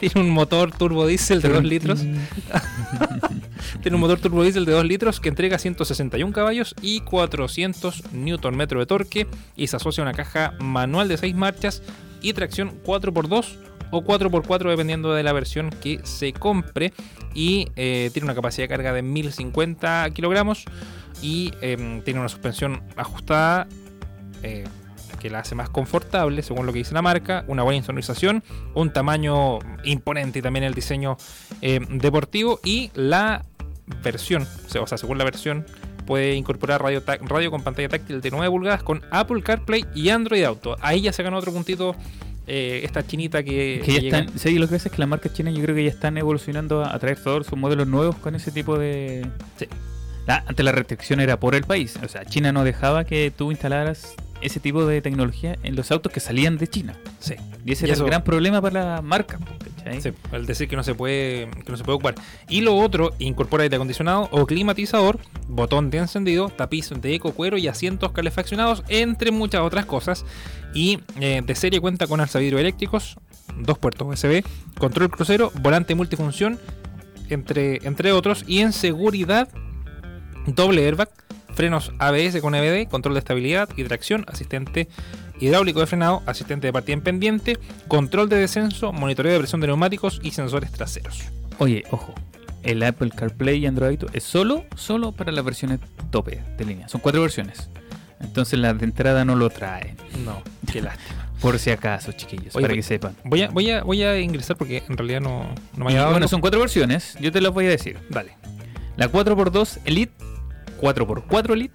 [0.00, 2.00] tiene un motor turbo diésel de 2 litros.
[3.82, 8.66] Tiene un motor turbo diésel de 2 litros que entrega 161 caballos y 400 Nm
[8.66, 9.26] de torque
[9.56, 11.82] y se asocia a una caja manual de 6 marchas
[12.22, 13.56] y tracción 4x2
[13.90, 16.92] o 4x4 dependiendo de la versión que se compre.
[17.34, 20.64] Y eh, tiene una capacidad de carga de 1050 kilogramos
[21.22, 23.68] y em, tiene una suspensión ajustada
[24.42, 24.64] eh,
[25.18, 28.44] que la hace más confortable, según lo que dice la marca, una buena insonorización,
[28.74, 31.16] un tamaño imponente y también el diseño
[31.60, 33.44] eh, deportivo y la
[34.02, 34.46] versión,
[34.80, 35.66] o sea, según la versión,
[36.08, 40.42] puede incorporar radio, radio con pantalla táctil de 9 pulgadas con Apple CarPlay y Android
[40.42, 40.76] Auto.
[40.80, 41.94] Ahí ya se ganó otro puntito
[42.46, 44.98] eh, esta chinita que, Que ya que llega- están, sí, lo que pasa es que
[44.98, 47.86] las marcas chinas yo creo que ya están evolucionando a, a traer todos sus modelos
[47.86, 49.26] nuevos con ese tipo de...
[49.58, 49.66] Sí.
[50.26, 53.50] La- antes la restricción era por el país, o sea, China no dejaba que tú
[53.50, 56.94] instalaras ese tipo de tecnología en los autos que salían de China.
[57.18, 57.34] Sí.
[57.64, 59.38] Y ese Y era eso- el gran problema para la marca.
[59.78, 60.00] ¿cachai?
[60.00, 62.14] Sí, el decir que no se puede que no se puede ocupar.
[62.48, 65.18] Y lo otro, incorpora aire acondicionado o climatizador,
[65.48, 70.24] botón de encendido, tapiz de eco cuero y asientos calefaccionados, entre muchas otras cosas.
[70.74, 73.16] Y eh, de serie cuenta con alzavidrio eléctricos,
[73.58, 74.44] dos puertos USB,
[74.78, 76.58] control crucero, volante multifunción,
[77.30, 78.44] entre, entre otros.
[78.46, 79.48] Y en seguridad,
[80.46, 81.08] doble airbag,
[81.58, 84.86] frenos ABS con EBD, control de estabilidad y tracción, asistente
[85.40, 89.66] hidráulico de frenado, asistente de partida en pendiente, control de descenso, monitoreo de presión de
[89.66, 91.24] neumáticos y sensores traseros.
[91.58, 92.14] Oye, ojo,
[92.62, 95.80] el Apple CarPlay y Android Auto es solo, solo para las versiones
[96.12, 96.88] tope de línea.
[96.88, 97.68] Son cuatro versiones.
[98.20, 99.96] Entonces las de entrada no lo traen.
[100.24, 100.40] No,
[100.72, 101.28] qué lástima.
[101.40, 103.16] Por si acaso, chiquillos, Oye, para que sepan.
[103.24, 106.12] Voy a, voy a, voy a ingresar porque en realidad no, no me ha dado.
[106.12, 107.98] bueno, son cuatro versiones, yo te las voy a decir.
[108.10, 108.36] Dale.
[108.96, 110.12] La 4x2 Elite,
[110.80, 111.74] 4x4 Elite,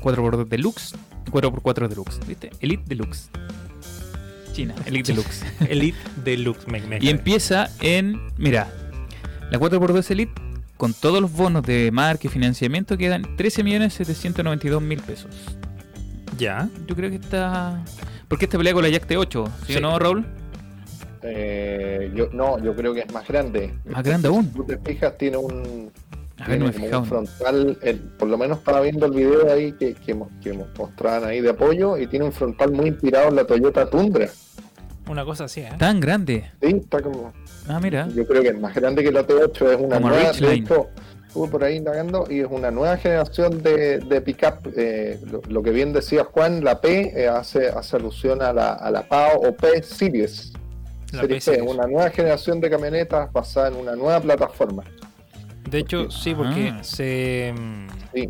[0.00, 0.94] 4x2 Deluxe,
[1.30, 2.20] 4x4 Deluxe.
[2.26, 2.50] ¿Viste?
[2.60, 3.30] Elite Deluxe.
[4.52, 5.44] China, Elite Deluxe.
[5.68, 6.66] Elite Deluxe.
[6.66, 8.68] Me, me y empieza en, mira,
[9.50, 10.32] la 4x2 Elite,
[10.76, 15.30] con todos los bonos de marca y financiamiento, quedan 13.792.000 pesos.
[16.38, 16.68] Ya.
[16.86, 17.84] Yo creo que está...
[18.28, 19.50] ¿Por qué esta pelea con la Jack T8?
[19.66, 19.78] ¿Sí, Sí.
[19.78, 20.24] o no, Raúl?
[21.22, 23.74] Eh, yo, no, yo creo que es más grande.
[23.84, 24.46] Más grande aún.
[24.46, 25.90] Si tú te fijas, tiene un,
[26.40, 29.52] A ver, no me como un frontal, el- por lo menos estaba viendo el video
[29.52, 33.28] ahí que, que, que mos- mostraban ahí de apoyo, y tiene un frontal muy inspirado
[33.28, 34.28] en la Toyota Tundra.
[35.08, 35.70] Una cosa así, ¿eh?
[35.78, 36.50] Tan grande.
[36.62, 37.32] Sí, está como,
[37.68, 38.08] Ah, mira.
[38.14, 40.86] yo creo que es más grande que la T8, es una Como nueva, de hecho,
[41.26, 44.66] estuve por ahí indagando, y es una nueva generación de, de pickup.
[44.76, 48.72] eh, lo, lo que bien decía Juan, la P eh, hace, hace alusión a la,
[48.74, 50.52] a la PAO o P Series.
[51.12, 51.70] La Serie P P, Series.
[51.74, 54.84] una nueva generación de camionetas basada en una nueva plataforma.
[55.70, 56.82] De hecho, sí, porque Ah.
[56.84, 57.54] se.
[57.56, 58.28] mm, Sí.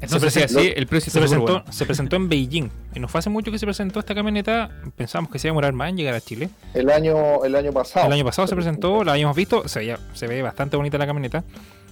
[0.00, 1.64] Entonces, presentó- así, el precio Se presentó, bueno.
[1.72, 2.70] se presentó en Beijing.
[2.92, 4.68] Y no fue hace mucho que se presentó esta camioneta.
[4.96, 6.48] Pensábamos que se iba a demorar más en llegar a Chile.
[6.74, 8.06] El año, el año pasado.
[8.08, 9.68] El año pasado se presentó, la habíamos visto.
[9.68, 11.44] Se, veía- se ve bastante bonita la camioneta.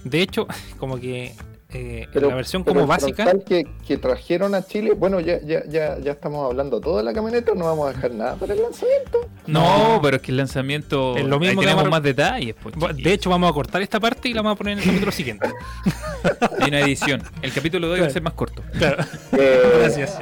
[0.03, 0.45] De hecho,
[0.77, 1.33] como que
[1.73, 3.31] eh, la versión como básica.
[3.45, 7.13] Que, que trajeron a Chile, bueno, ya, ya, ya, ya estamos hablando todo de la
[7.13, 9.19] camioneta, no vamos a dejar nada para el lanzamiento.
[9.47, 11.15] No, pero es que el lanzamiento.
[11.17, 12.55] Es lo mismo ahí que tenemos vamos más detalles.
[12.61, 14.85] Pues, De hecho, vamos a cortar esta parte y la vamos a poner en el
[14.85, 15.49] capítulo siguiente.
[16.59, 17.21] hay una edición.
[17.41, 18.13] El capítulo de hoy va a Claro.
[18.13, 18.61] ser más corto.
[18.77, 19.03] Claro.
[19.37, 20.19] Eh, Gracias.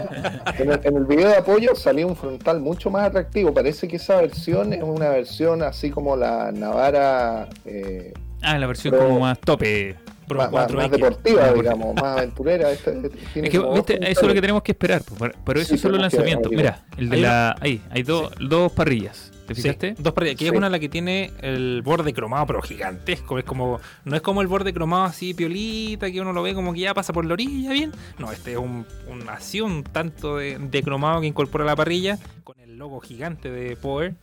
[0.60, 3.54] En el, en el video de apoyo salió un frontal mucho más atractivo.
[3.54, 8.93] Parece que esa versión es una versión así como la Navara eh, Ah, la versión
[8.93, 9.95] Pero- como más tope.
[10.30, 10.76] Pro más, más- 4X.
[10.78, 11.74] más deportiva, Más deportiva.
[11.76, 12.72] digamos, más aventurera.
[12.72, 15.02] Esta- esta tiene Es que, como viste, dos eso es lo que tenemos que esperar.
[15.46, 16.50] Pero eso Sí, es solo que lanzamiento.
[16.50, 17.56] Mira, el de Hay la.
[17.60, 19.32] Ahí, hay dos, dos parrillas.
[19.48, 19.96] ¿Te Sí, fijaste?
[19.98, 23.40] dos parrillas, que es una la que tiene el borde cromado, pero gigantesco.
[23.40, 26.72] Es como, no es como el borde cromado así piolita, que uno lo ve como
[26.72, 27.92] que ya pasa por la orilla bien.
[28.20, 32.20] No, este es un, un así un tanto de, de cromado que incorpora la parrilla
[32.44, 34.14] con el logo gigante de Power.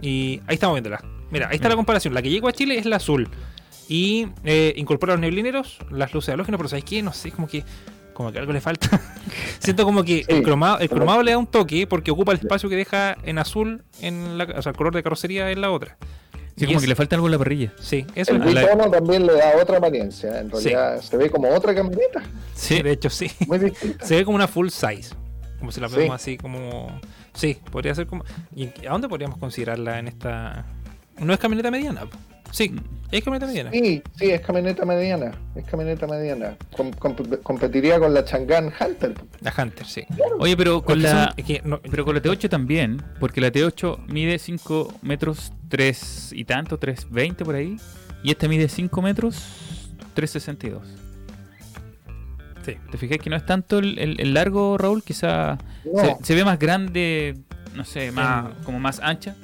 [0.00, 1.04] Y ahí estamos viéndola.
[1.30, 2.14] Mira, ahí está la comparación.
[2.14, 3.28] La que llegó a Chile es la azul.
[3.88, 7.02] Y eh, incorpora los neblineros, las luces halógenas, pero ¿sabes qué?
[7.02, 7.64] No sé, como que
[8.14, 8.88] como que algo le falta.
[9.58, 12.68] Siento como que el cromado, el cromado le da un toque porque ocupa el espacio
[12.68, 15.96] que deja en azul en la, o sea, el color de carrocería en la otra.
[16.56, 17.72] Sí, Y como es- que le falta algo en la parrilla.
[17.80, 18.54] Sí, eso El es.
[18.54, 20.38] la- bitono también le da otra apariencia.
[20.40, 22.22] En realidad se ve como otra camioneta.
[22.54, 23.28] Sí, de hecho sí.
[23.48, 24.06] Muy distinta.
[24.06, 25.12] Se ve como una full size.
[25.58, 25.96] Como si la Sí.
[25.96, 27.00] vemos así como.
[27.32, 28.22] Sí, podría ser como.
[28.54, 30.64] ¿Y a dónde podríamos considerarla en esta.
[31.18, 32.02] No es camioneta mediana.
[32.54, 32.72] Sí,
[33.10, 33.70] es camioneta mediana.
[33.72, 35.32] Sí, sí, es camioneta mediana.
[35.56, 36.56] Es camioneta mediana.
[36.76, 39.12] Com- com- competiría con la Chang'an Hunter.
[39.40, 40.04] La Hunter, sí.
[40.38, 41.24] Oye, pero con Porque la.
[41.26, 45.52] son- es que no- Pero con la T8 también, porque la T8 mide 5 metros
[45.68, 47.76] 3 y tanto, 320 por ahí.
[48.22, 49.34] Y esta mide 5 metros
[50.14, 50.86] 362.
[52.64, 52.76] sí.
[52.90, 55.02] ¿Te fijas que no es tanto el, el- el largo, Raúl?
[55.02, 55.58] Quizá
[55.92, 56.00] No.
[56.00, 57.36] se, se ve más grande,
[57.74, 59.34] no sé, más como más ancha,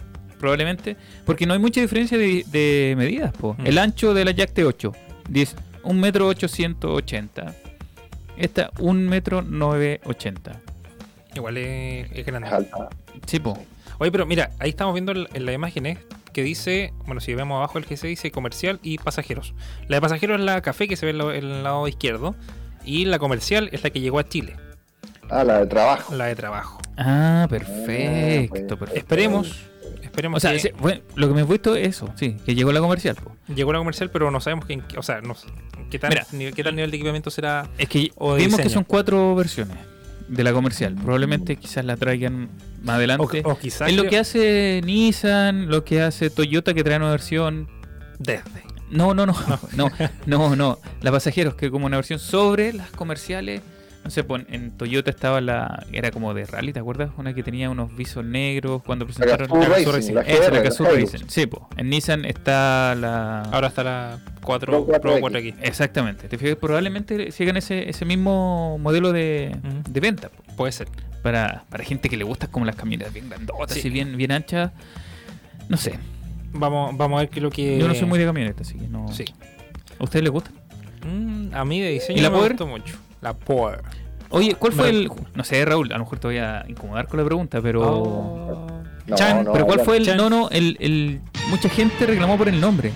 [0.41, 0.97] probablemente.
[1.25, 3.33] Porque no hay mucha diferencia de, de medidas.
[3.33, 3.55] po.
[3.59, 3.67] Mm.
[3.67, 4.93] El ancho de la Jack T8,
[5.29, 7.55] 10 1 metro 880.
[8.37, 10.53] Esta, 1 metro 980.
[11.37, 12.49] Igual es, es grande.
[12.49, 12.89] Es alta.
[13.27, 13.57] Sí, po.
[13.99, 15.99] Oye, pero mira, ahí estamos viendo en las imágenes
[16.33, 19.53] que dice, bueno, si vemos abajo el GC dice comercial y pasajeros.
[19.89, 22.35] La de pasajeros es la café que se ve en el lado izquierdo
[22.85, 24.57] y la comercial es la que llegó a Chile,
[25.29, 26.15] Ah, la de trabajo.
[26.15, 26.81] la de trabajo.
[26.97, 28.99] Ah, pues, perfecto, perfecto.
[28.99, 29.70] Esperemos.
[30.11, 32.55] Esperemos O sea, que sí, bueno, lo que me he visto es eso, sí, que
[32.55, 33.15] llegó la comercial.
[33.17, 33.37] po.
[33.55, 35.37] llegó la comercial, pero no sabemos qué, o sea, no,
[35.89, 36.27] qué, tal, Mira.
[36.33, 37.69] nivel, qué tal nivel de equipamiento será.
[37.79, 39.77] Es que O vimos que son cuatro versiones
[40.29, 40.95] de la comercial.
[40.95, 42.51] Probablemente quizás la traigan
[42.83, 43.43] más adelante.
[43.45, 47.11] O, o quizás es lo que hace Nissan, lo que hace Toyota que trae una
[47.11, 47.69] versión.
[48.19, 48.43] desde.
[48.91, 49.37] No, no, no,
[49.77, 49.91] no,
[50.27, 50.79] no, no.
[51.03, 53.63] La pasajeros, que como una versión sobre las comerciales.
[54.03, 55.85] No sé, pues en Toyota estaba la.
[55.93, 57.11] Era como de rally, ¿te acuerdas?
[57.19, 59.49] Una que tenía unos visos negros cuando presentaron.
[59.61, 60.15] La Racing, Racing.
[60.15, 60.71] la GR, la.
[61.29, 61.63] Sí, pues.
[61.77, 63.43] En Nissan está la.
[63.43, 65.21] Ahora está la 4 Pro Pro 4X.
[65.21, 65.55] 4X.
[65.63, 66.29] Exactamente.
[66.29, 69.55] Te fijas, probablemente sigan ese, ese mismo modelo de,
[69.89, 70.31] de venta.
[70.31, 70.43] po.
[70.57, 70.89] Puede ser.
[71.23, 73.89] Para, para gente que le gusta como las camionetas bien grandotas Sí.
[73.89, 74.73] y bien, bien anchas.
[75.69, 75.99] No sé.
[76.53, 77.79] Vamos, vamos a ver qué es lo que.
[77.79, 79.13] Yo no soy muy de camioneta, así que no.
[79.13, 79.27] Sí.
[79.99, 80.51] ¿A ustedes les gusta?
[81.07, 82.53] Mm, a mí de diseño ¿Y la me Power?
[82.53, 82.97] gustó mucho.
[83.21, 83.83] La Power.
[84.31, 85.11] Oye, ¿cuál fue el.
[85.35, 87.83] No sé, Raúl, a lo mejor te voy a incomodar con la pregunta, pero.
[87.83, 88.67] Oh.
[89.07, 90.05] No, Chan, no, pero ¿cuál fue el.?
[90.07, 90.17] Chan.
[90.17, 91.21] No, no, el, el.
[91.49, 92.93] Mucha gente reclamó por el nombre.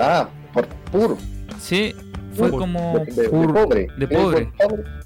[0.00, 1.16] Ah, por puro.
[1.60, 1.94] Sí,
[2.34, 2.98] fue Pur- como.
[2.98, 3.86] de, de- de pur- pobre.
[3.96, 4.52] de pobre.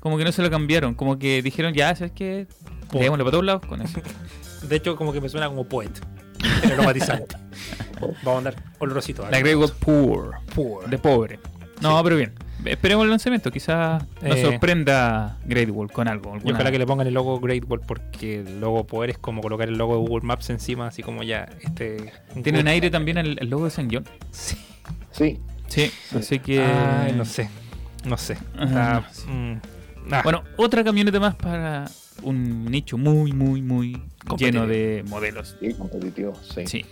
[0.01, 0.95] Como que no se lo cambiaron.
[0.95, 2.47] Como que dijeron, ya, ¿sabes qué?
[2.92, 4.01] Démosle para todos lados con eso.
[4.68, 5.90] De hecho, como que me suena como poet.
[6.62, 7.36] El aromatizante.
[8.01, 9.26] Vamos a andar olorosito.
[9.30, 10.36] La Grey Gold Poor.
[10.55, 10.88] Power.
[10.88, 11.38] De pobre.
[11.82, 12.32] No, pero bien.
[12.64, 13.50] Esperemos el lanzamiento.
[13.50, 14.42] Quizás nos Eh.
[14.42, 16.30] sorprenda Great Wall con algo.
[16.30, 19.18] Y alguna- ojalá que le pongan el logo Great Wall porque el logo Power es
[19.18, 22.12] como colocar el logo de Google Maps encima, así como ya este.
[22.42, 24.04] Tiene un aire también el, el logo de San John.
[24.30, 24.56] Sí.
[25.12, 25.38] Sí.
[25.68, 26.62] Sí, así que.
[26.62, 27.48] Ay, no sé.
[28.04, 28.36] No sé.
[28.56, 29.26] Ajá, Está, no sé.
[29.30, 29.60] mm,
[30.12, 31.86] ah, Bueno, otra camioneta más para
[32.22, 34.00] un nicho muy, muy, muy
[34.38, 35.56] lleno de modelos.
[35.60, 36.66] Sí, competitivo, sí.
[36.66, 36.84] Sí.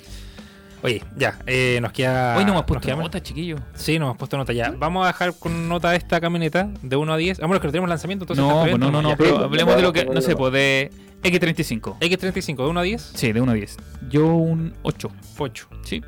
[0.82, 2.36] Oye, ya, eh, nos queda.
[2.36, 3.56] Hoy no hemos puesto queda- nota, chiquillo.
[3.74, 4.72] Sí, nos hemos puesto nota ya.
[4.76, 7.38] Vamos a dejar con nota esta camioneta de 1 a 10.
[7.38, 8.44] Vamos, que no tenemos lanzamiento, entonces.
[8.44, 9.16] No, pues no, no, no, ya.
[9.16, 10.50] pero hablemos de lo que, bueno, no sé, bueno.
[10.50, 10.90] pues de
[11.22, 11.98] X35.
[12.00, 13.76] X35, de 1 a 10, Sí, de 1 a 10.
[14.10, 15.10] Yo un 8.
[15.38, 15.68] 8.
[15.84, 16.02] Sí,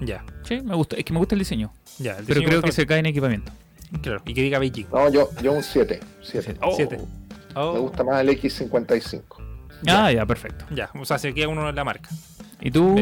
[0.00, 0.96] Ya, sí, me gusta.
[0.96, 1.72] Es que me gusta el diseño.
[1.98, 2.12] ya.
[2.18, 3.50] el Pero diseño creo que se cae en equipamiento.
[4.02, 4.86] Claro, y que diga Beijing.
[4.92, 6.00] No, yo, yo un 7.
[6.22, 6.56] 7.
[6.60, 6.72] Oh.
[6.76, 6.98] Siete.
[7.54, 9.22] Oh, Me gusta más el X55.
[9.86, 10.66] Ah, ya, perfecto.
[10.70, 12.10] Ya, o sea, se queda uno en la marca.
[12.60, 12.94] ¿Y tú?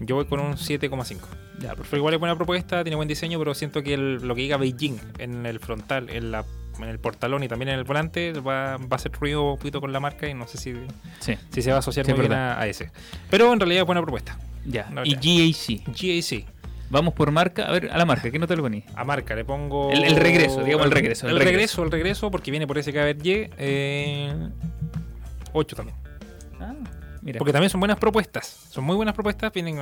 [0.00, 1.18] Yo voy con un 7,5.
[1.60, 4.40] Ya, Pero igual es buena propuesta, tiene buen diseño, pero siento que el- lo que
[4.42, 6.44] diga Beijing en el frontal, en, la,
[6.78, 9.80] en el portalón y también en el volante va, va a hacer ruido un poquito
[9.82, 10.72] con la marca y no sé si,
[11.18, 12.90] Sí, si se va a asociar Sí, muy bien a, a ese.
[13.28, 14.38] Pero en realidad es buena propuesta.
[14.64, 14.90] ya.
[15.04, 15.14] Y.
[15.14, 15.84] GAC.
[15.86, 16.46] GAC,
[16.88, 17.66] Vamos por marca.
[17.66, 18.82] A ver, a la marca, ¿qué no te lo poní?
[18.96, 19.92] a marca le pongo...
[19.92, 21.52] El- el regreso, digamos, el regreso, El, el regreso.
[21.56, 23.50] regreso, el regreso, porque viene por ese KBY.
[23.58, 24.32] Eh,
[25.52, 25.96] 8 también.
[27.22, 27.38] Mira.
[27.38, 28.46] Porque también son buenas propuestas.
[28.70, 29.52] Son muy buenas propuestas.
[29.52, 29.76] Vienen,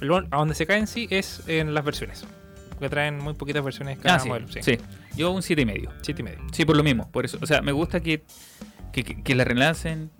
[0.00, 2.24] lo- a donde se caen sí es en las versiones.
[2.70, 4.48] Porque traen muy poquitas versiones cada Ah, sí, modelo.
[4.48, 4.60] Sí.
[4.62, 4.78] sí.
[5.16, 5.90] Yo un 7 y medio.
[6.02, 6.38] Siete y medio.
[6.52, 7.10] Sí, por lo mismo.
[7.10, 7.38] Por eso.
[7.40, 8.24] O sea, me gusta que,
[8.92, 10.10] que, que- que la relancen,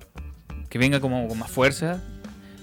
[0.71, 2.03] que venga como con más fuerza.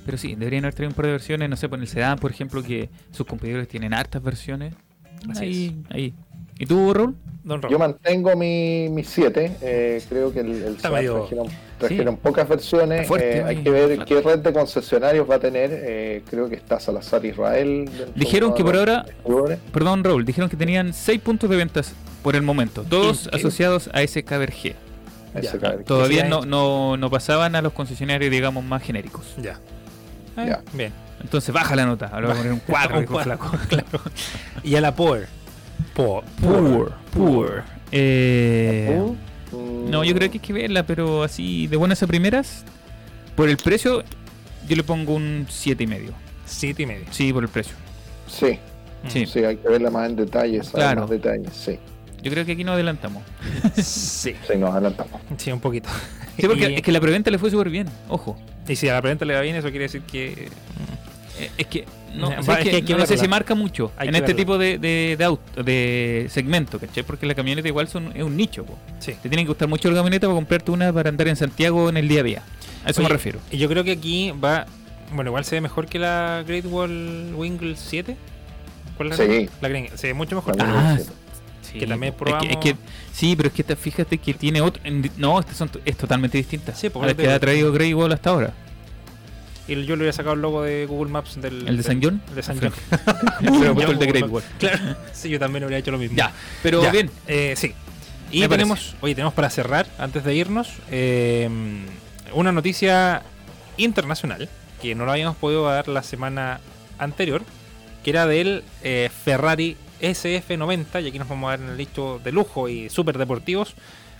[0.05, 1.49] Pero sí, deberían haber traído un par de versiones.
[1.49, 4.73] No sé, por el sedán, por ejemplo, que sus competidores tienen hartas versiones.
[5.29, 6.13] Así ahí, ahí.
[6.61, 7.15] ¿Y tú, Raúl?
[7.43, 7.71] Don Raúl.
[7.71, 9.57] Yo mantengo mi 7.
[9.61, 13.07] eh, creo que el, el trajeron, pocas versiones.
[13.07, 15.71] Fuerte, eh, hay que ver qué red de concesionarios va a tener.
[15.73, 17.89] eh, creo que está Salazar Israel.
[18.15, 19.05] Dijeron que por ahora-.
[19.73, 20.23] Perdón, Raúl.
[20.23, 22.83] Dijeron que tenían 6 puntos de ventas por el momento.
[22.87, 23.37] Todos ¿Qué?
[23.37, 24.75] asociados a ese KBRG.
[25.33, 25.83] Ese Ya, cabrón.
[25.83, 29.33] Todavía no, no, no pasaban a los concesionarios, digamos, más genéricos.
[29.41, 29.59] Ya.
[30.35, 30.61] Ah, Ya.
[30.73, 30.93] Bien.
[31.23, 32.07] Entonces baja la nota.
[32.13, 33.57] Ahora voy a poner un 4, Un dijo cuatro, flaco.
[33.67, 34.01] claro.
[34.63, 35.27] Y a la Power.
[35.93, 36.23] Poor.
[36.41, 36.93] Poor.
[37.15, 37.63] Poor.
[37.91, 39.01] Eh,
[39.89, 42.63] no, yo creo que hay que verla, pero así de buenas a primeras,
[43.35, 44.03] por el precio,
[44.67, 46.13] yo le pongo un 7 y medio.
[46.45, 47.05] Siete y medio.
[47.11, 47.73] Sí, por el precio.
[48.27, 48.59] Sí,
[49.07, 49.25] Sí.
[49.25, 51.01] sí, hay que verla más en detalle, saber Claro.
[51.01, 51.53] más detalles.
[51.53, 51.79] Sí,
[52.21, 53.23] Yo creo que aquí nos adelantamos.
[53.75, 54.35] Sí.
[54.47, 55.19] sí, nos adelantamos.
[55.37, 55.89] Sí, un poquito.
[56.37, 57.87] Sí, porque y, es que la preventa le fue súper bien.
[58.09, 58.37] Ojo.
[58.67, 60.49] y si a la preventa le va bien, eso quiere decir que.
[61.41, 61.85] Eh, Es que
[62.15, 63.91] no, Va, o sea, es es que hay que que no sé si marca mucho
[63.97, 64.37] Hay en este verla.
[64.37, 67.03] tipo de, de, de, auto, de segmento, ¿cachai?
[67.03, 68.65] Porque la camioneta igual son, es un nicho.
[68.99, 69.13] Sí.
[69.21, 71.97] Te tiene que gustar mucho la camioneta para comprarte una para andar en Santiago en
[71.97, 72.43] el día a día.
[72.85, 73.39] A eso me refiero.
[73.51, 74.65] Y yo creo que aquí va.
[75.13, 78.15] Bueno, igual se ve mejor que la Great Wall Wingle 7.
[78.97, 79.49] ¿Cuál es la- Sí.
[79.61, 79.97] La gringa.
[79.97, 80.55] Se ve mucho mejor.
[80.59, 80.97] Ah,
[81.61, 81.79] Sí.
[81.79, 82.75] Que también es que- probamos- Es que,
[83.13, 84.81] sí, pero es que te- fíjate que tiene otro.
[84.83, 86.75] en- No, estas son, es totalmente distinta.
[86.75, 88.53] Sí, pues, a la que ha traído Grey Wall hasta ahora.
[89.71, 91.67] Y yo le hubiera sacado el logo de Google Maps del.
[91.67, 92.21] ¿El de San John?
[92.29, 92.73] El de San John.
[93.59, 94.29] pero puesto el de Great.
[94.29, 94.43] Wall.
[94.59, 94.95] Claro.
[95.13, 96.17] Sí, yo también hubiera hecho lo mismo.
[96.17, 96.31] Ya,
[96.63, 97.09] pero Ya, bien.
[97.27, 97.73] eh, sí.
[98.31, 98.63] Y Me parece.
[98.63, 101.49] tenemos, oye, tenemos para cerrar, antes de irnos, eh,
[102.33, 103.21] una noticia
[103.77, 104.49] internacional
[104.81, 106.59] que no lo habíamos podido dar la semana
[106.97, 107.43] anterior,
[108.03, 112.19] que era del eh, Ferrari SF90, y aquí nos vamos a dar en el listo
[112.23, 113.75] de lujo y súper deportivos,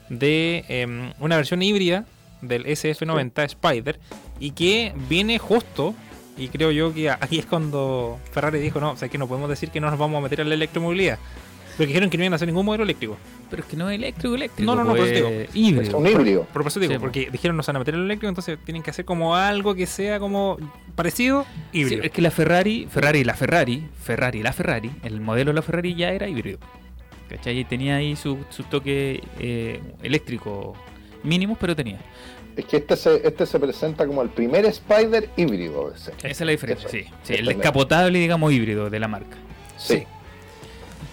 [0.09, 2.05] de eh, una versión híbrida
[2.41, 3.99] del SF90 Spider
[4.39, 5.93] y que viene justo.
[6.37, 9.49] Y creo yo que aquí es cuando Ferrari dijo: No, o sea, que no podemos
[9.49, 11.19] decir que no nos vamos a meter en la electromovilidad.
[11.77, 13.17] Porque dijeron que no iban a hacer ningún modelo eléctrico.
[13.49, 14.69] Pero es que no es eléctrico, eléctrico.
[14.75, 15.97] No, no, no, pues, por eso es Es híbrido.
[15.97, 16.43] un híbrido.
[16.51, 18.59] Por eso digo, Sí, porque dijeron no se van a meter en el eléctrico, entonces
[18.65, 20.57] tienen que hacer como algo que sea como
[20.95, 22.03] parecido, Sí, híbrido.
[22.03, 25.95] es que la Ferrari, Ferrari, la Ferrari, Ferrari, la Ferrari, el modelo de la Ferrari
[25.95, 26.59] ya era híbrido.
[27.29, 27.59] ¿Cachai?
[27.59, 30.75] Y tenía ahí su, su toque eh, eléctrico
[31.24, 31.99] mínimos, pero tenía.
[32.55, 36.11] Es que este se, este se presenta como el primer Spider híbrido ese.
[36.19, 37.34] Esa es la diferencia, Eso, sí.
[37.34, 39.38] el es la- descapotable, digamos, híbrido de la marca.
[39.78, 40.03] Sí.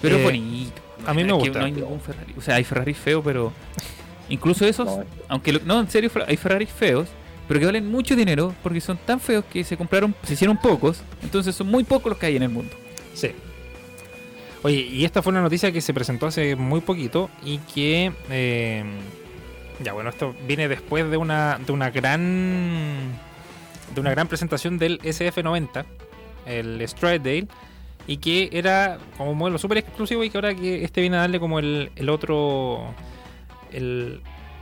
[0.03, 0.81] Pero Eh, bonito.
[1.07, 1.59] a mí me gusta.
[1.61, 2.35] No hay ningún Ferrari.
[2.37, 3.53] O sea, hay Ferrari feo, pero.
[4.31, 7.09] Incluso esos, No, aunque lo- no, en serio, hay Ferrari feos,
[7.47, 11.01] pero que valen mucho dinero porque son tan feos que se compraron, se hicieron pocos,
[11.23, 12.77] entonces son muy pocos los que hay en el mundo.
[13.15, 13.31] Sí.
[14.63, 18.13] Oye, y esta fue una noticia que se presentó hace muy poquito y que...
[18.29, 18.85] eh,
[19.83, 23.13] ya, bueno, esto viene después de una, de una gran...
[23.95, 25.85] De una gran presentación del SF90,
[26.47, 27.47] el Stradale,
[28.07, 31.21] y que era como un modelo súper exclusivo y que ahora que este viene a
[31.21, 32.95] darle como el, el otro...
[33.73, 34.21] El,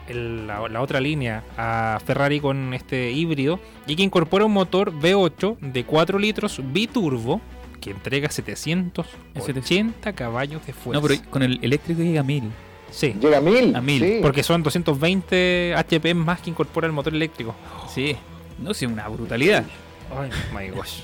[0.08, 3.58] el- la, la otra línea a Ferrari con este híbrido
[3.88, 7.40] y que incorpora un motor V8 de 4 litros biturbo
[7.80, 11.00] que entrega 780 caballos de fuerza.
[11.00, 12.44] No, pero con el eléctrico llega a 1000.
[12.90, 13.74] Sí, Llega a mil.
[13.76, 14.18] A mil, sí.
[14.22, 17.54] porque son 220 HP más que incorpora el motor eléctrico.
[17.92, 18.16] Sí.
[18.58, 19.64] No sé, una brutalidad.
[20.18, 21.00] Ay, my gosh.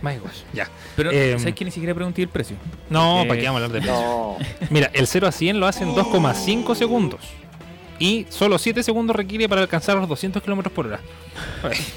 [0.00, 0.42] My gosh.
[0.52, 0.68] Ya.
[0.94, 2.56] Pero, Eh, ¿sabes que ni siquiera pregunté el precio?
[2.88, 4.00] No, Porque- ¿para qué vamos a hablar de eso?
[4.00, 4.36] No.
[4.70, 7.20] Mira, el 0 a 100 lo hace en 2,5 segundos.
[7.98, 11.00] Y solo 7 segundos requiere para alcanzar los 200 kilómetros por hora.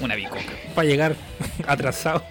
[0.00, 0.40] Una bicoca.
[0.74, 1.14] Para llegar
[1.68, 2.24] atrasado.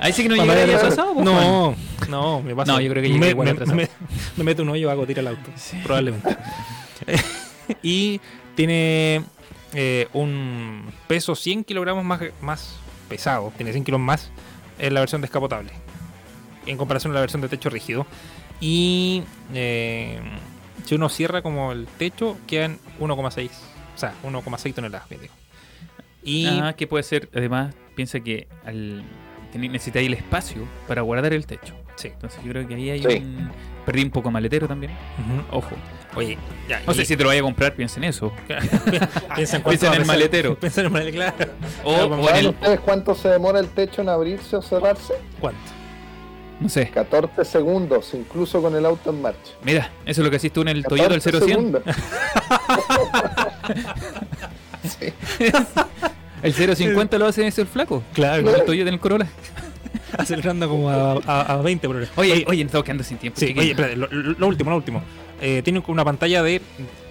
[0.00, 1.36] Ahí sí que no llegaría llegar- atrasado, pues, Juan.
[1.44, 1.74] No,
[2.08, 2.72] no, me pasa.
[2.72, 3.76] No, yo creo que llega me, igual me, atrasado.
[3.76, 3.88] me-
[4.36, 5.50] me meto un hoyo, hago tira el auto.
[5.84, 6.36] Probablemente.
[7.82, 8.20] y
[8.54, 9.22] tiene
[9.74, 12.76] eh, un peso 100 kilogramos más, más
[13.08, 13.52] pesado.
[13.56, 14.30] Tiene 100 kilos más
[14.78, 15.70] en la versión descapotable.
[16.66, 18.06] En comparación a la versión de techo rígido.
[18.60, 19.22] Y
[19.54, 20.20] eh,
[20.84, 23.50] si uno cierra como el techo, quedan 1,6.
[23.94, 25.34] O sea, 1,6 toneladas, bien digo.
[26.22, 29.02] Y Ah, que puede ser, además, piensa que al
[29.58, 31.74] necesitáis el espacio para guardar el techo.
[31.96, 32.08] sí.
[32.08, 33.18] Entonces yo creo que ahí hay Sí.
[33.18, 33.50] un...
[33.86, 34.92] Perdí un poco maletero también.
[35.50, 35.70] Ojo.
[36.14, 36.36] Oye,
[36.68, 36.80] ya.
[36.86, 38.30] No y- sé si te lo vaya a comprar, piensa en eso.
[39.34, 40.54] Piensa en, Piensa en el maletero.
[40.60, 41.52] Piensa en el maletero, claro.
[41.84, 42.48] O, Claro, o en ¿Saben el...
[42.50, 45.14] ustedes cuánto se demora el techo en abrirse o cerrarse?
[45.40, 45.60] ¿Cuánto?
[46.60, 46.90] No sé.
[46.90, 49.52] 14 segundos, incluso con el auto en marcha.
[49.64, 51.56] Mira, eso es lo que hiciste tú en el Toyota del 14 0 100.
[51.56, 51.82] segundos.
[54.82, 55.12] Sí.
[56.42, 58.02] El 050 lo hace ese el flaco.
[58.12, 59.26] Claro, Con el Toyota en el Corolla.
[60.16, 62.06] acelerando como a, a, a 20 por hora.
[62.16, 63.38] Oye, oye, estamos quedando sin tiempo.
[63.40, 65.02] Sí, oye, espérate, lo, último, lo último.
[65.40, 66.60] Eh, tiene una pantalla de.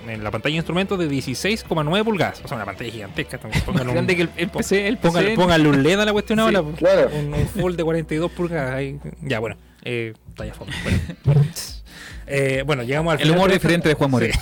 [0.08, 2.42] En la pantalla de instrumentos de 16,9 pulgadas.
[2.44, 3.38] O sea, una pantalla gigantesca.
[3.38, 3.64] también.
[3.64, 5.08] Póngale grande que el, el PC, el PC.
[5.08, 6.64] póngale, póngale un LED a la cuestión Sí, ahora.
[6.78, 7.10] Claro.
[7.14, 8.74] Un, un full de 42 pulgadas.
[8.74, 9.00] Ahí.
[9.22, 9.58] Ya, bueno.
[9.84, 10.54] Eh, talla.
[11.24, 11.42] Bueno.
[12.28, 14.34] Eh, bueno, llegamos al El final humor diferente de Juan Moreno.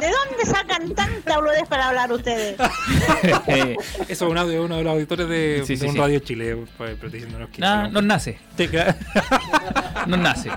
[0.00, 2.56] ¿De dónde sacan tanta boludez para hablar ustedes?
[3.46, 3.76] Eso
[4.08, 5.98] es un audio de uno de los auditores de, Sí, de sí, un sí.
[5.98, 6.56] radio Chile.
[6.76, 7.60] pues, diciéndonos que.
[7.60, 8.38] nah, no- nos nace,
[10.06, 10.50] nos nace.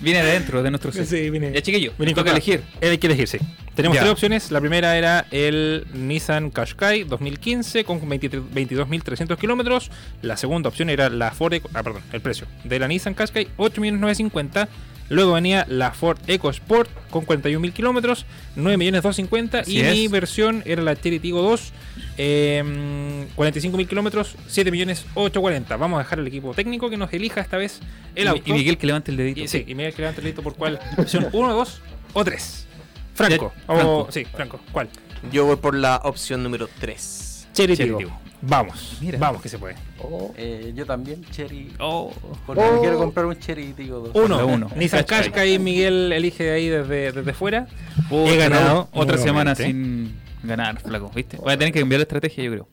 [0.00, 1.06] Viene de dentro de nuestro ser.
[1.06, 2.62] Sí, viene- Ya chiquillo, viene toca elegir.
[2.80, 3.38] Eh, Hay que elegir, sí.
[3.74, 4.00] Tenemos Ya.
[4.02, 4.50] tres opciones.
[4.50, 9.90] La primera era el Nissan Qashqai 2015 con 23 22.300 kilómetros.
[10.22, 11.54] La segunda opción era la Ford...
[11.74, 14.68] Ah, perdón, el precio de la Nissan Qashqai 8.950.
[15.10, 18.24] Luego venía la Ford EcoSport con 41.000 kilómetros,
[18.56, 19.60] 9.250.
[19.60, 20.10] Así Y mi es.
[20.10, 21.72] versión era la Cherry Tiggo 2,
[22.16, 25.76] eh, 45.000 kilómetros, 7.840.
[25.76, 27.80] Vamos a dejar al equipo técnico que nos elija esta vez
[28.14, 28.42] el Y- auto.
[28.46, 29.40] Y Miguel que levante el dedito.
[29.40, 30.78] Y, sí, y Miguel que levanta el dedito por cuál.
[30.96, 31.80] Opción 1, 2
[32.12, 32.66] o 3.
[33.14, 33.52] Franco.
[33.66, 34.08] O- Franco.
[34.10, 34.60] Sí, Franco.
[34.72, 34.88] ¿Cuál?
[35.32, 37.48] Yo voy por la opción número 3.
[37.52, 37.98] Cherry Cherry Tigo.
[37.98, 38.20] Tigo.
[38.42, 38.96] Vamos.
[39.00, 39.18] Mira.
[39.18, 39.74] Vamos que se puede.
[40.02, 41.72] Oh, Eh, yo también, Cherry.
[41.78, 42.12] Oh,
[42.46, 42.74] Porque Oh.
[42.74, 44.10] me quiero comprar un Cherry, digo, dos.
[44.14, 44.46] Uno.
[44.46, 44.70] uno.
[44.76, 45.54] Nissan Qashqai.
[45.54, 47.66] Y Miguel elige ahí desde, desde fuera.
[48.10, 51.36] He ganado otra semana sin ganar, flaco, ¿viste?
[51.36, 52.68] Voy a tener que cambiar la estrategia, yo creo.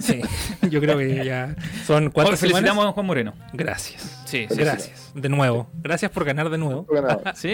[0.00, 0.20] Sí.
[0.68, 1.54] Yo creo que ya
[1.86, 2.90] son cuatro felicitamos semanas.
[2.90, 3.34] a Juan Moreno.
[3.52, 4.22] Gracias.
[4.26, 5.12] Sí, sí, Gracias.
[5.14, 5.68] De nuevo.
[5.84, 6.84] Gracias por ganar de nuevo.
[7.36, 7.52] ¿Sí?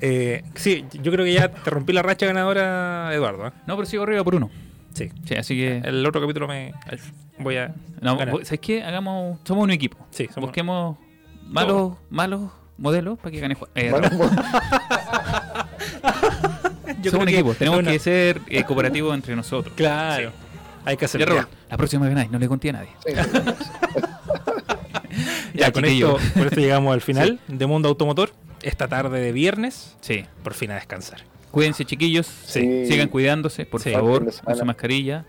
[0.00, 3.48] Eh, sí, yo creo que ya te rompí la racha ganadora, Eduardo.
[3.48, 3.52] ¿eh?
[3.66, 4.50] No, pero sigo arriba por uno.
[4.94, 5.10] Sí.
[5.24, 5.78] Sí, así que.
[5.84, 6.72] El otro capítulo me
[7.38, 8.34] voy a No, ganar.
[8.44, 8.82] ¿Sabes qué?
[8.82, 9.38] Hagamos.
[9.44, 9.96] Somos un equipo.
[10.10, 10.96] Sí, somos- Busquemos
[11.46, 13.70] malos, malos modelos para que gane Juan.
[13.74, 13.90] Eh,
[17.10, 17.54] somos un equipo.
[17.54, 19.74] Tenemos una- que ser eh, cooperativos entre nosotros.
[19.76, 20.32] Claro.
[20.84, 21.46] Hay que hacerlo.
[21.70, 22.88] La próxima ganáis, no le conté a nadie.
[23.06, 23.12] sí,
[25.54, 28.32] Ya, Ya, con, esto, con esto llegamos al final de Mundo Automotor.
[28.62, 30.24] Esta tarde de viernes, Sí.
[30.42, 31.20] por fin a descansar.
[31.54, 32.26] Cuídense, chiquillos.
[32.26, 32.84] Sí.
[32.86, 33.90] Sigan cuidándose, por Sí.
[33.92, 34.30] Favor.
[34.32, 34.54] semana.
[34.54, 35.24] Usa mascarilla.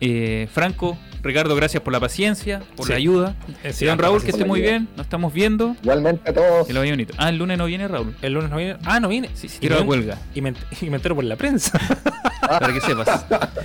[0.00, 2.92] Eh, Franco, Ricardo, gracias por la paciencia, por Sí.
[2.92, 3.36] la ayuda.
[3.64, 4.88] Sí, Señor Raúl, gracias que esté muy bien.
[4.96, 5.76] Nos estamos viendo.
[5.82, 6.66] Igualmente a todos.
[6.66, 7.14] Que lo vaya bonito.
[7.16, 8.14] Ah, el lunes no viene Raúl.
[8.20, 8.76] El lunes no viene.
[8.84, 9.30] Ah, no viene.
[9.34, 10.18] Sí, sí, tiro la huelga.
[10.34, 11.78] Y me, y me entero por la prensa.
[12.40, 13.24] Para que sepas.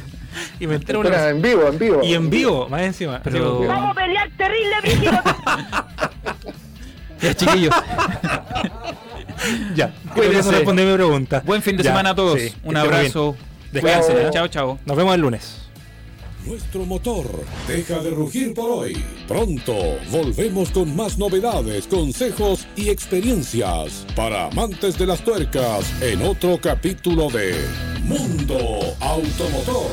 [0.60, 2.02] y me entero por Espera, la en vivo, en vivo.
[2.04, 3.22] Y en vivo, más encima.
[3.24, 4.76] Pero- Vamos a pelear terrible.
[7.22, 7.76] Ya, chiquillos.
[9.76, 10.14] Ya, Cuídense.
[10.16, 11.42] creo que eso responde mi pregunta.
[11.46, 12.40] Buen fin de Ya, semana a todos.
[12.40, 13.36] sí, Un abrazo.
[13.72, 14.16] Descansen.
[14.16, 14.26] Chao.
[14.28, 14.30] ¿eh?
[14.32, 14.80] Chao, chao.
[14.86, 15.56] Nos vemos el lunes.
[16.46, 18.98] Nuestro motor deja de rugir por hoy.
[19.28, 19.76] Pronto
[20.10, 27.30] volvemos con más novedades, consejos y experiencias para amantes de las tuercas en otro capítulo
[27.30, 27.56] de
[28.04, 28.58] Mundo
[29.02, 29.92] Automotor.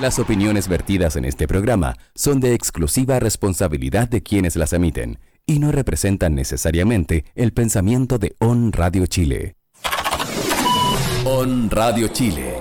[0.00, 5.60] Las opiniones vertidas en este programa son de exclusiva responsabilidad de quienes las emiten y
[5.60, 9.54] no representan necesariamente el pensamiento de On Radio Chile.
[11.24, 12.54] On Radio Chile.